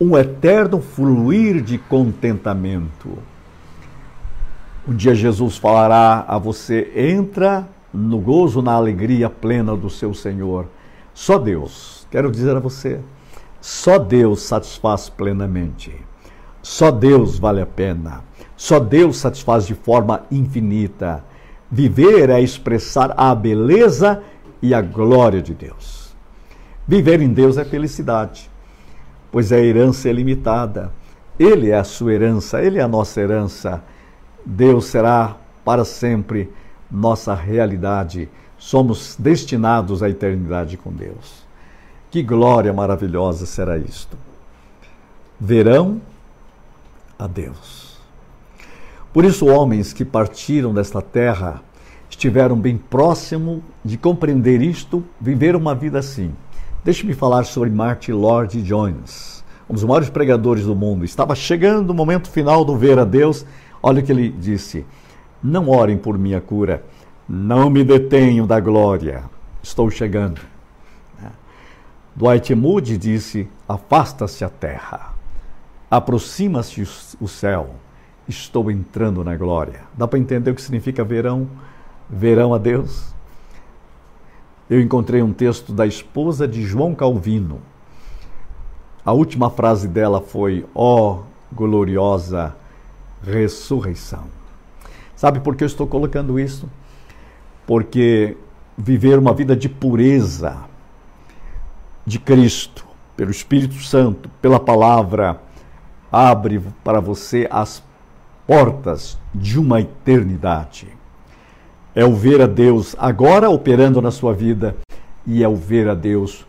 um 0.00 0.18
eterno 0.18 0.80
fluir 0.80 1.62
de 1.62 1.78
contentamento. 1.78 3.16
Um 4.88 4.96
dia 4.96 5.14
Jesus 5.14 5.56
falará 5.56 6.24
a 6.26 6.36
você: 6.36 6.90
entra 6.96 7.68
no 7.92 8.18
gozo, 8.18 8.60
na 8.60 8.72
alegria 8.72 9.30
plena 9.30 9.76
do 9.76 9.88
seu 9.88 10.12
Senhor. 10.12 10.66
Só 11.14 11.38
Deus, 11.38 12.06
quero 12.10 12.30
dizer 12.30 12.56
a 12.56 12.60
você, 12.60 13.00
só 13.60 13.98
Deus 13.98 14.42
satisfaz 14.42 15.08
plenamente. 15.08 15.94
Só 16.60 16.90
Deus 16.90 17.38
vale 17.38 17.60
a 17.60 17.66
pena. 17.66 18.24
Só 18.56 18.80
Deus 18.80 19.18
satisfaz 19.18 19.66
de 19.66 19.74
forma 19.74 20.24
infinita. 20.30 21.24
Viver 21.70 22.30
é 22.30 22.40
expressar 22.40 23.14
a 23.16 23.34
beleza 23.34 24.22
e 24.60 24.74
a 24.74 24.80
glória 24.80 25.40
de 25.40 25.54
Deus. 25.54 26.14
Viver 26.86 27.22
em 27.22 27.32
Deus 27.32 27.56
é 27.56 27.64
felicidade, 27.64 28.50
pois 29.30 29.52
a 29.52 29.58
herança 29.58 30.08
é 30.08 30.12
limitada. 30.12 30.92
Ele 31.38 31.70
é 31.70 31.78
a 31.78 31.84
sua 31.84 32.12
herança, 32.12 32.62
ele 32.62 32.78
é 32.78 32.82
a 32.82 32.88
nossa 32.88 33.20
herança. 33.20 33.82
Deus 34.44 34.86
será 34.86 35.36
para 35.64 35.84
sempre 35.84 36.50
nossa 36.90 37.34
realidade. 37.34 38.28
Somos 38.64 39.14
destinados 39.18 40.02
à 40.02 40.08
eternidade 40.08 40.78
com 40.78 40.90
Deus. 40.90 41.44
Que 42.10 42.22
glória 42.22 42.72
maravilhosa 42.72 43.44
será 43.44 43.76
isto. 43.76 44.16
Verão 45.38 46.00
a 47.18 47.26
Deus. 47.26 47.98
Por 49.12 49.22
isso, 49.22 49.44
homens 49.44 49.92
que 49.92 50.02
partiram 50.02 50.72
desta 50.72 51.02
terra 51.02 51.62
estiveram 52.08 52.56
bem 52.56 52.78
próximo 52.78 53.62
de 53.84 53.98
compreender 53.98 54.62
isto, 54.62 55.04
viver 55.20 55.54
uma 55.54 55.74
vida 55.74 55.98
assim. 55.98 56.32
Deixe-me 56.82 57.12
falar 57.12 57.44
sobre 57.44 57.68
Martin 57.68 58.12
Lord 58.12 58.62
Jones, 58.62 59.44
um 59.68 59.74
dos 59.74 59.84
maiores 59.84 60.08
pregadores 60.08 60.64
do 60.64 60.74
mundo. 60.74 61.04
Estava 61.04 61.34
chegando 61.34 61.90
o 61.90 61.94
momento 61.94 62.30
final 62.30 62.64
do 62.64 62.78
ver 62.78 62.98
a 62.98 63.04
Deus. 63.04 63.44
Olha 63.82 64.00
o 64.00 64.02
que 64.02 64.10
ele 64.10 64.30
disse: 64.30 64.86
Não 65.42 65.68
orem 65.68 65.98
por 65.98 66.16
minha 66.16 66.40
cura, 66.40 66.82
não 67.28 67.70
me 67.70 67.84
detenham 67.84 68.46
da 68.46 68.60
glória, 68.60 69.24
estou 69.62 69.90
chegando. 69.90 70.40
Dwight 72.14 72.54
Moody 72.54 72.96
disse: 72.96 73.48
Afasta-se 73.68 74.44
a 74.44 74.48
terra 74.48 75.14
aproxima-se 75.96 76.82
o 77.20 77.28
céu, 77.28 77.70
estou 78.28 78.68
entrando 78.68 79.22
na 79.22 79.36
glória. 79.36 79.82
Dá 79.96 80.08
para 80.08 80.18
entender 80.18 80.50
o 80.50 80.54
que 80.54 80.62
significa 80.62 81.04
verão? 81.04 81.48
Verão 82.10 82.52
a 82.52 82.58
Deus? 82.58 83.14
Eu 84.68 84.80
encontrei 84.80 85.22
um 85.22 85.32
texto 85.32 85.72
da 85.72 85.86
esposa 85.86 86.48
de 86.48 86.62
João 86.62 86.94
Calvino. 86.94 87.60
A 89.04 89.12
última 89.12 89.50
frase 89.50 89.86
dela 89.86 90.20
foi: 90.20 90.66
Ó 90.74 91.12
oh, 91.12 91.22
gloriosa 91.54 92.56
ressurreição. 93.22 94.24
Sabe 95.14 95.38
por 95.40 95.54
que 95.54 95.62
eu 95.62 95.66
estou 95.66 95.86
colocando 95.86 96.40
isso? 96.40 96.68
Porque 97.66 98.36
viver 98.76 99.18
uma 99.18 99.32
vida 99.32 99.56
de 99.56 99.68
pureza 99.68 100.64
de 102.06 102.18
Cristo, 102.18 102.86
pelo 103.16 103.30
Espírito 103.30 103.76
Santo, 103.76 104.28
pela 104.42 104.60
palavra, 104.60 105.40
abre 106.10 106.60
para 106.82 107.00
você 107.00 107.48
as 107.50 107.82
portas 108.46 109.18
de 109.34 109.58
uma 109.58 109.80
eternidade. 109.80 110.88
É 111.94 112.04
o 112.04 112.14
ver 112.14 112.42
a 112.42 112.46
Deus 112.46 112.94
agora 112.98 113.48
operando 113.48 114.02
na 114.02 114.10
sua 114.10 114.34
vida 114.34 114.76
e 115.26 115.42
é 115.42 115.48
o 115.48 115.56
ver 115.56 115.88
a 115.88 115.94
Deus 115.94 116.46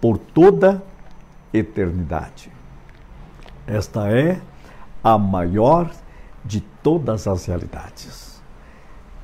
por 0.00 0.18
toda 0.18 0.82
eternidade. 1.52 2.50
Esta 3.66 4.08
é 4.10 4.40
a 5.02 5.18
maior 5.18 5.90
de 6.44 6.60
todas 6.60 7.26
as 7.26 7.46
realidades. 7.46 8.35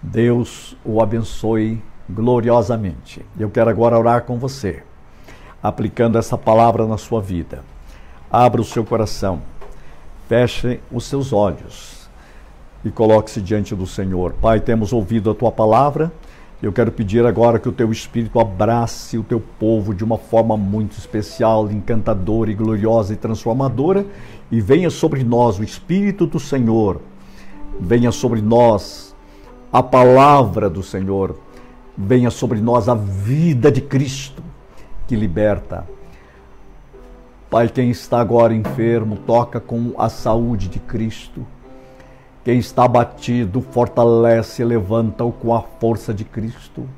Deus 0.02 0.76
o 0.84 1.00
abençoe 1.00 1.82
gloriosamente. 2.10 3.24
Eu 3.38 3.50
quero 3.50 3.70
agora 3.70 3.98
orar 3.98 4.24
com 4.24 4.38
você, 4.38 4.82
aplicando 5.62 6.18
essa 6.18 6.36
palavra 6.36 6.86
na 6.86 6.98
sua 6.98 7.20
vida. 7.20 7.62
Abra 8.30 8.60
o 8.60 8.64
seu 8.64 8.84
coração 8.84 9.42
Feche 10.32 10.80
os 10.90 11.04
seus 11.04 11.30
olhos 11.30 12.08
e 12.82 12.90
coloque-se 12.90 13.38
diante 13.38 13.74
do 13.74 13.86
Senhor. 13.86 14.32
Pai, 14.40 14.60
temos 14.60 14.90
ouvido 14.90 15.30
a 15.30 15.34
tua 15.34 15.52
palavra. 15.52 16.10
Eu 16.62 16.72
quero 16.72 16.90
pedir 16.90 17.26
agora 17.26 17.58
que 17.58 17.68
o 17.68 17.72
teu 17.72 17.92
Espírito 17.92 18.40
abrace 18.40 19.18
o 19.18 19.22
teu 19.22 19.38
povo 19.58 19.92
de 19.92 20.02
uma 20.02 20.16
forma 20.16 20.56
muito 20.56 20.96
especial, 20.96 21.70
encantadora 21.70 22.50
e 22.50 22.54
gloriosa 22.54 23.12
e 23.12 23.16
transformadora, 23.16 24.06
e 24.50 24.58
venha 24.58 24.88
sobre 24.88 25.22
nós 25.22 25.58
o 25.58 25.64
Espírito 25.64 26.26
do 26.26 26.40
Senhor, 26.40 27.02
venha 27.78 28.10
sobre 28.10 28.40
nós 28.40 29.11
a 29.72 29.82
palavra 29.82 30.68
do 30.68 30.82
Senhor, 30.82 31.38
venha 31.96 32.30
sobre 32.30 32.60
nós 32.60 32.88
a 32.88 32.94
vida 32.94 33.70
de 33.70 33.80
Cristo 33.80 34.42
que 35.06 35.16
liberta, 35.16 35.86
Pai, 37.50 37.68
quem 37.68 37.90
está 37.90 38.18
agora 38.18 38.54
enfermo, 38.54 39.18
toca 39.26 39.60
com 39.60 39.92
a 39.98 40.08
saúde 40.08 40.68
de 40.68 40.78
Cristo. 40.78 41.46
Quem 42.42 42.58
está 42.58 42.84
abatido, 42.84 43.60
fortalece, 43.60 44.64
levanta-o 44.64 45.30
com 45.30 45.54
a 45.54 45.60
força 45.60 46.14
de 46.14 46.24
Cristo. 46.24 46.88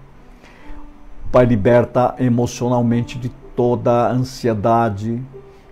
Pai, 1.32 1.44
liberta 1.44 2.14
emocionalmente 2.20 3.18
de 3.18 3.30
toda 3.56 4.08
ansiedade, 4.12 5.20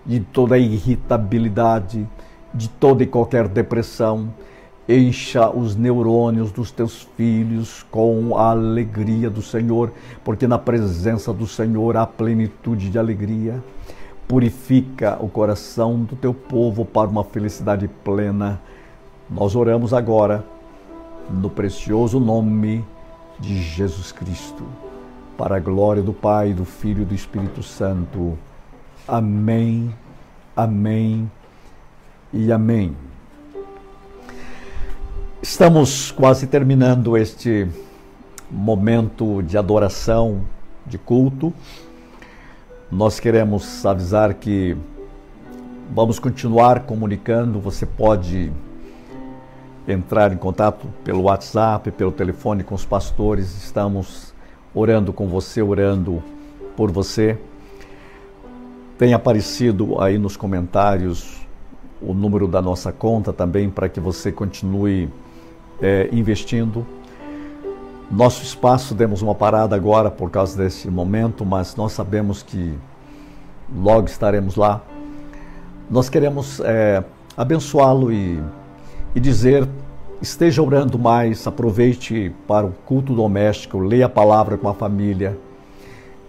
de 0.05 0.19
toda 0.19 0.59
irritabilidade, 0.59 2.05
de 2.53 2.69
toda 2.69 3.05
e 3.05 3.07
qualquer 3.07 3.47
depressão. 3.47 4.35
Encha 4.95 5.49
os 5.49 5.75
neurônios 5.75 6.53
dos 6.53 6.71
teus 6.71 7.09
filhos 7.17 7.83
com 7.91 8.37
a 8.37 8.51
alegria 8.51 9.31
do 9.31 9.41
Senhor, 9.41 9.91
porque 10.23 10.47
na 10.47 10.59
presença 10.59 11.33
do 11.33 11.47
Senhor 11.47 11.97
há 11.97 12.07
plenitude 12.07 12.91
de 12.91 12.99
alegria 12.99 13.63
purifica 14.29 15.17
o 15.19 15.31
coração 15.31 16.03
do 16.03 16.15
teu 16.15 16.35
povo 16.35 16.85
para 16.85 17.09
uma 17.09 17.25
felicidade 17.25 17.89
plena. 18.05 18.61
Nós 19.31 19.57
oramos 19.57 19.95
agora 19.95 20.45
no 21.31 21.49
precioso 21.49 22.21
nome 22.21 22.85
de 23.41 23.63
Jesus 23.63 24.13
Cristo, 24.13 24.63
para 25.39 25.57
a 25.57 25.61
glória 25.61 26.03
do 26.03 26.13
Pai, 26.13 26.53
do 26.53 26.67
Filho 26.67 27.01
e 27.01 27.07
do 27.07 27.15
Espírito 27.15 27.63
Santo. 27.63 28.39
Amém, 29.09 29.95
amém 30.55 31.31
e 32.31 32.53
amém. 32.53 32.95
Estamos 35.43 36.13
quase 36.13 36.47
terminando 36.47 37.17
este 37.17 37.67
momento 38.49 39.43
de 39.43 39.59
adoração, 39.59 40.43
de 40.87 40.97
culto. 40.97 41.53
Nós 42.89 43.19
queremos 43.19 43.85
avisar 43.85 44.35
que 44.35 44.77
vamos 45.93 46.21
continuar 46.21 46.87
comunicando. 46.87 47.59
Você 47.59 47.85
pode 47.85 48.53
entrar 49.89 50.33
em 50.33 50.37
contato 50.37 50.87
pelo 51.03 51.23
WhatsApp, 51.23 51.91
pelo 51.91 52.13
telefone 52.13 52.63
com 52.63 52.77
os 52.77 52.85
pastores. 52.85 53.65
Estamos 53.65 54.33
orando 54.73 55.13
com 55.13 55.27
você, 55.27 55.61
orando 55.61 56.23
por 56.77 56.93
você. 56.93 57.37
Tem 58.97 59.13
aparecido 59.13 60.01
aí 60.01 60.19
nos 60.19 60.37
comentários 60.37 61.43
o 62.01 62.15
número 62.15 62.47
da 62.47 62.63
nossa 62.63 62.93
conta 62.93 63.33
também 63.33 63.69
para 63.69 63.89
que 63.89 63.99
você 63.99 64.31
continue 64.31 65.11
é, 65.83 66.09
investindo 66.13 66.87
nosso 68.13 68.43
espaço 68.43 68.95
demos 68.95 69.23
uma 69.23 69.35
parada 69.35 69.75
agora 69.75 70.11
por 70.11 70.31
causa 70.31 70.63
desse 70.63 70.91
momento, 70.91 71.47
mas 71.47 71.75
nós 71.77 71.93
sabemos 71.93 72.43
que 72.43 72.75
logo 73.75 74.07
estaremos 74.07 74.55
lá. 74.55 74.83
Nós 75.91 76.11
queremos 76.11 76.61
é, 76.61 77.03
abençoá-lo 77.35 78.13
e, 78.13 78.39
e 79.15 79.19
dizer: 79.19 79.67
esteja 80.21 80.63
orando 80.63 80.99
mais, 80.99 81.47
aproveite 81.47 82.31
para 82.47 82.67
o 82.67 82.73
culto 82.85 83.15
doméstico, 83.15 83.79
leia 83.79 84.05
a 84.05 84.11
palavra 84.11 84.59
com 84.59 84.69
a 84.69 84.75
família. 84.75 85.39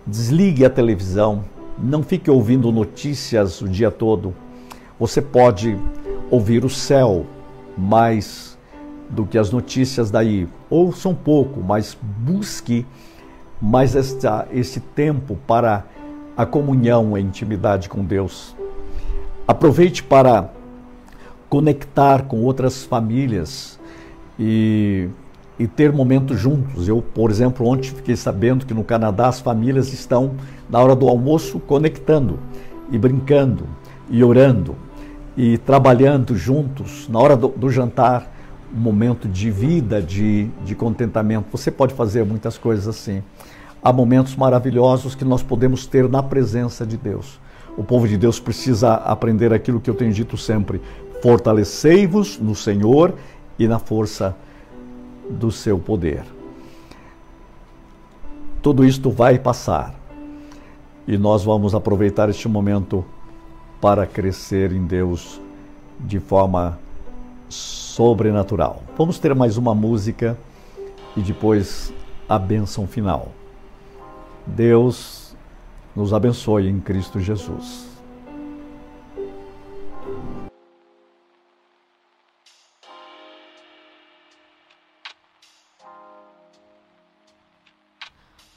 Desligue 0.07 0.63
a 0.63 0.69
televisão, 0.69 1.43
não 1.77 2.01
fique 2.01 2.31
ouvindo 2.31 2.71
notícias 2.71 3.61
o 3.61 3.67
dia 3.67 3.91
todo. 3.91 4.33
Você 4.97 5.21
pode 5.21 5.77
ouvir 6.31 6.63
o 6.63 6.69
céu 6.69 7.25
mais 7.77 8.52
do 9.09 9.25
que 9.25 9.37
as 9.37 9.51
notícias 9.51 10.09
daí. 10.09 10.47
Ouça 10.69 11.09
um 11.09 11.15
pouco, 11.15 11.61
mas 11.61 11.97
busque 12.01 12.85
mais 13.61 13.95
esta, 13.95 14.47
esse 14.51 14.79
tempo 14.79 15.37
para 15.47 15.85
a 16.35 16.45
comunhão 16.45 17.17
e 17.17 17.21
intimidade 17.21 17.87
com 17.87 18.03
Deus. 18.03 18.55
Aproveite 19.47 20.03
para 20.03 20.49
conectar 21.49 22.23
com 22.23 22.41
outras 22.41 22.83
famílias 22.83 23.79
e, 24.39 25.07
e 25.59 25.67
ter 25.67 25.93
momentos 25.93 26.39
juntos. 26.39 26.87
Eu, 26.87 27.01
por 27.01 27.29
exemplo, 27.29 27.67
ontem 27.67 27.89
fiquei 27.91 28.15
sabendo 28.15 28.65
que 28.65 28.73
no 28.73 28.83
Canadá 28.83 29.27
as 29.27 29.39
famílias 29.39 29.93
estão, 29.93 30.31
na 30.69 30.79
hora 30.79 30.95
do 30.95 31.07
almoço, 31.07 31.59
conectando 31.59 32.39
e 32.91 32.97
brincando 32.97 33.67
e 34.09 34.23
orando 34.23 34.75
e 35.37 35.57
trabalhando 35.59 36.35
juntos. 36.35 37.07
Na 37.07 37.19
hora 37.19 37.37
do, 37.37 37.49
do 37.49 37.69
jantar, 37.69 38.32
momento 38.73 39.27
de 39.27 39.51
vida, 39.51 40.01
de, 40.01 40.49
de 40.65 40.73
contentamento. 40.75 41.45
Você 41.51 41.69
pode 41.69 41.93
fazer 41.93 42.25
muitas 42.25 42.57
coisas 42.57 42.87
assim. 42.87 43.21
Há 43.83 43.93
momentos 43.93 44.35
maravilhosos 44.35 45.13
que 45.13 45.23
nós 45.23 45.43
podemos 45.43 45.85
ter 45.85 46.09
na 46.09 46.23
presença 46.23 46.85
de 46.85 46.97
Deus. 46.97 47.39
O 47.77 47.83
povo 47.83 48.07
de 48.07 48.17
Deus 48.17 48.39
precisa 48.39 48.95
aprender 48.95 49.53
aquilo 49.53 49.79
que 49.79 49.89
eu 49.89 49.95
tenho 49.95 50.11
dito 50.11 50.37
sempre: 50.37 50.81
Fortalecei-vos 51.21 52.39
no 52.39 52.55
Senhor 52.55 53.13
e 53.59 53.67
na 53.67 53.79
força 53.79 54.35
do 55.29 55.51
seu 55.51 55.77
poder. 55.77 56.23
Tudo 58.61 58.85
isto 58.85 59.11
vai 59.11 59.37
passar 59.37 59.93
e 61.07 61.17
nós 61.17 61.43
vamos 61.43 61.75
aproveitar 61.75 62.29
este 62.29 62.47
momento 62.47 63.03
para 63.81 64.05
crescer 64.07 64.71
em 64.71 64.85
Deus 64.85 65.41
de 65.99 66.19
forma 66.19 66.79
sobrenatural. 67.93 68.81
Vamos 68.97 69.19
ter 69.19 69.35
mais 69.35 69.55
uma 69.55 69.75
música 69.75 70.35
e 71.15 71.21
depois 71.21 71.93
a 72.27 72.39
bênção 72.39 72.87
final. 72.87 73.31
Deus 74.47 75.35
nos 75.95 76.11
abençoe 76.11 76.67
em 76.67 76.79
Cristo 76.79 77.19
Jesus. 77.19 77.87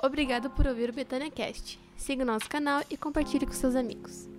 Obrigado 0.02 0.48
por 0.48 0.66
ouvir 0.66 0.88
o 0.88 0.94
Betânia 0.94 1.30
Cast. 1.30 1.78
Siga 1.94 2.22
o 2.22 2.26
nosso 2.26 2.48
canal 2.48 2.80
e 2.90 2.96
compartilhe 2.96 3.44
com 3.44 3.52
seus 3.52 3.76
amigos. 3.76 4.35